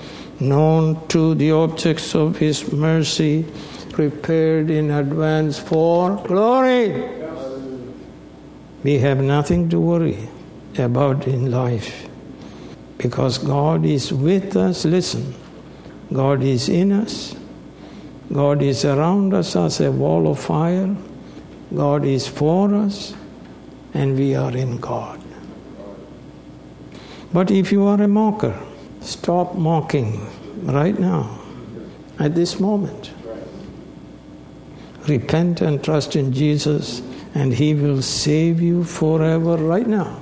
known 0.40 1.06
to 1.08 1.34
the 1.34 1.52
objects 1.52 2.14
of 2.14 2.38
his 2.38 2.72
mercy, 2.72 3.44
prepared 3.92 4.70
in 4.70 4.90
advance 4.90 5.58
for 5.58 6.16
glory? 6.26 7.20
we 8.82 8.98
have 8.98 9.20
nothing 9.20 9.68
to 9.68 9.78
worry 9.78 10.28
about 10.78 11.26
in 11.26 11.50
life 11.50 12.08
because 12.98 13.38
God 13.38 13.84
is 13.84 14.12
with 14.12 14.56
us. 14.56 14.84
Listen, 14.84 15.34
God 16.12 16.42
is 16.42 16.68
in 16.68 16.92
us, 16.92 17.34
God 18.32 18.62
is 18.62 18.84
around 18.84 19.34
us 19.34 19.54
as 19.56 19.80
a 19.80 19.92
wall 19.92 20.30
of 20.30 20.38
fire, 20.38 20.96
God 21.74 22.04
is 22.04 22.26
for 22.26 22.74
us, 22.74 23.14
and 23.92 24.16
we 24.16 24.34
are 24.34 24.56
in 24.56 24.78
God. 24.78 25.20
But 27.32 27.50
if 27.50 27.70
you 27.70 27.84
are 27.84 28.00
a 28.00 28.08
mocker, 28.08 28.58
stop 29.00 29.54
mocking 29.54 30.26
right 30.64 30.98
now, 30.98 31.40
at 32.18 32.34
this 32.34 32.60
moment. 32.60 33.12
Repent 35.08 35.60
and 35.60 35.82
trust 35.82 36.16
in 36.16 36.32
Jesus 36.32 37.02
and 37.34 37.52
He 37.52 37.74
will 37.74 38.02
save 38.02 38.60
you 38.60 38.84
forever 38.84 39.56
right 39.56 39.86
now. 39.86 40.20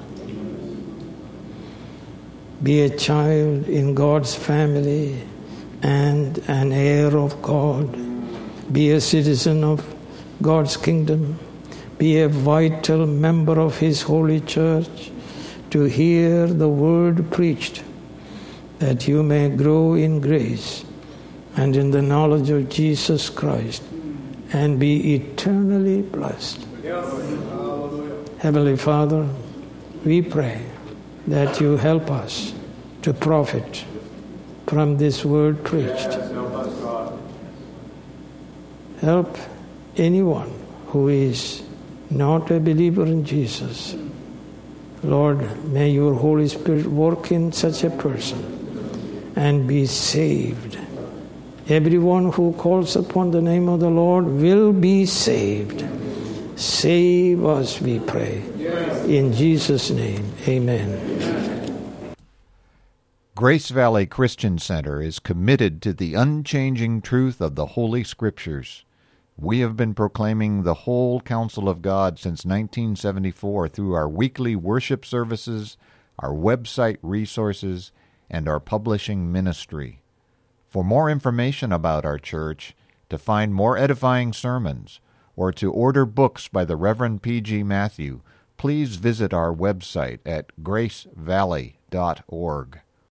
Be 2.63 2.83
a 2.83 2.97
child 2.97 3.69
in 3.69 3.95
God's 3.95 4.35
family 4.35 5.23
and 5.83 6.39
an 6.49 6.73
heir 6.73 7.17
of 7.17 7.41
God. 7.41 7.97
Be 8.73 8.91
a 8.91 9.01
citizen 9.01 9.65
of 9.65 9.95
God's 10.43 10.77
kingdom. 10.77 11.39
Be 11.99 12.21
a 12.21 12.29
vital 12.29 13.07
member 13.07 13.61
of 13.61 13.79
His 13.79 14.03
holy 14.03 14.41
church 14.41 15.11
to 15.71 15.85
hear 15.85 16.47
the 16.47 16.69
word 16.69 17.31
preached, 17.31 17.83
that 18.79 19.09
you 19.09 19.23
may 19.23 19.49
grow 19.49 19.95
in 19.95 20.21
grace 20.21 20.85
and 21.57 21.77
in 21.77 21.91
the 21.91 22.03
knowledge 22.03 22.51
of 22.51 22.69
Jesus 22.69 23.29
Christ 23.29 23.83
and 24.53 24.79
be 24.79 25.15
eternally 25.15 26.03
blessed. 26.03 26.65
Heavenly 28.39 28.77
Father, 28.77 29.29
we 30.05 30.23
pray 30.23 30.65
that 31.27 31.61
you 31.61 31.77
help 31.77 32.11
us 32.11 32.55
to 33.03 33.13
profit 33.13 33.85
from 34.69 34.99
this 34.99 35.25
word 35.25 35.65
preached. 35.65 36.17
Help 39.01 39.37
anyone 39.97 40.53
who 40.87 41.09
is 41.09 41.63
not 42.11 42.51
a 42.51 42.61
believer 42.61 43.05
in 43.05 43.25
Jesus. 43.25 43.97
Lord, 45.03 45.65
may 45.67 45.91
your 45.91 46.15
Holy 46.15 46.49
Spirit 46.49 46.87
work 46.87 47.31
in 47.33 47.53
such 47.53 47.85
a 47.85 47.91
person 47.91 48.58
and 49.37 49.67
be 49.67 49.87
saved. 49.87 50.79
Everyone 51.69 52.33
who 52.33 52.55
calls 52.55 52.97
upon 52.97 53.31
the 53.31 53.43
name 53.43 53.69
of 53.69 53.81
the 53.81 53.91
Lord 53.91 54.25
will 54.27 54.73
be 54.73 55.05
saved. 55.05 55.85
Save 56.57 57.45
us, 57.45 57.81
we 57.81 58.01
pray. 58.01 58.43
In 59.07 59.33
Jesus' 59.33 59.91
name, 59.91 60.33
amen. 60.47 62.15
Grace 63.37 63.69
Valley 63.69 64.07
Christian 64.07 64.59
Center 64.59 65.01
is 65.01 65.21
committed 65.21 65.81
to 65.83 65.93
the 65.93 66.15
unchanging 66.15 67.01
truth 67.01 67.41
of 67.41 67.55
the 67.55 67.67
Holy 67.67 68.03
Scriptures. 68.03 68.85
We 69.37 69.61
have 69.61 69.77
been 69.77 69.95
proclaiming 69.95 70.65
the 70.65 70.75
whole 70.75 71.21
counsel 71.21 71.69
of 71.69 71.81
God 71.81 72.19
since 72.19 72.45
1974 72.45 73.69
through 73.69 73.93
our 73.93 74.09
weekly 74.09 74.57
worship 74.57 75.07
services, 75.07 75.77
our 76.19 76.33
website 76.33 76.99
resources, 77.03 77.93
and 78.31 78.49
our 78.49 78.61
publishing 78.61 79.33
ministry. 79.33 80.03
For 80.69 80.85
more 80.85 81.09
information 81.09 81.73
about 81.73 82.05
our 82.05 82.19
church, 82.19 82.77
to 83.09 83.17
find 83.19 83.55
more 83.55 83.79
edifying 83.79 84.33
sermons, 84.33 85.01
or 85.37 85.53
to 85.53 85.73
order 85.73 86.05
books 86.05 86.49
by 86.49 86.65
the 86.65 86.75
Reverend 86.77 87.23
P.G. 87.23 87.63
Matthew, 87.63 88.23
please 88.57 88.97
visit 88.97 89.33
our 89.33 89.55
website 89.55 90.19
at 90.27 90.51
gracevalley.org. 90.63 92.81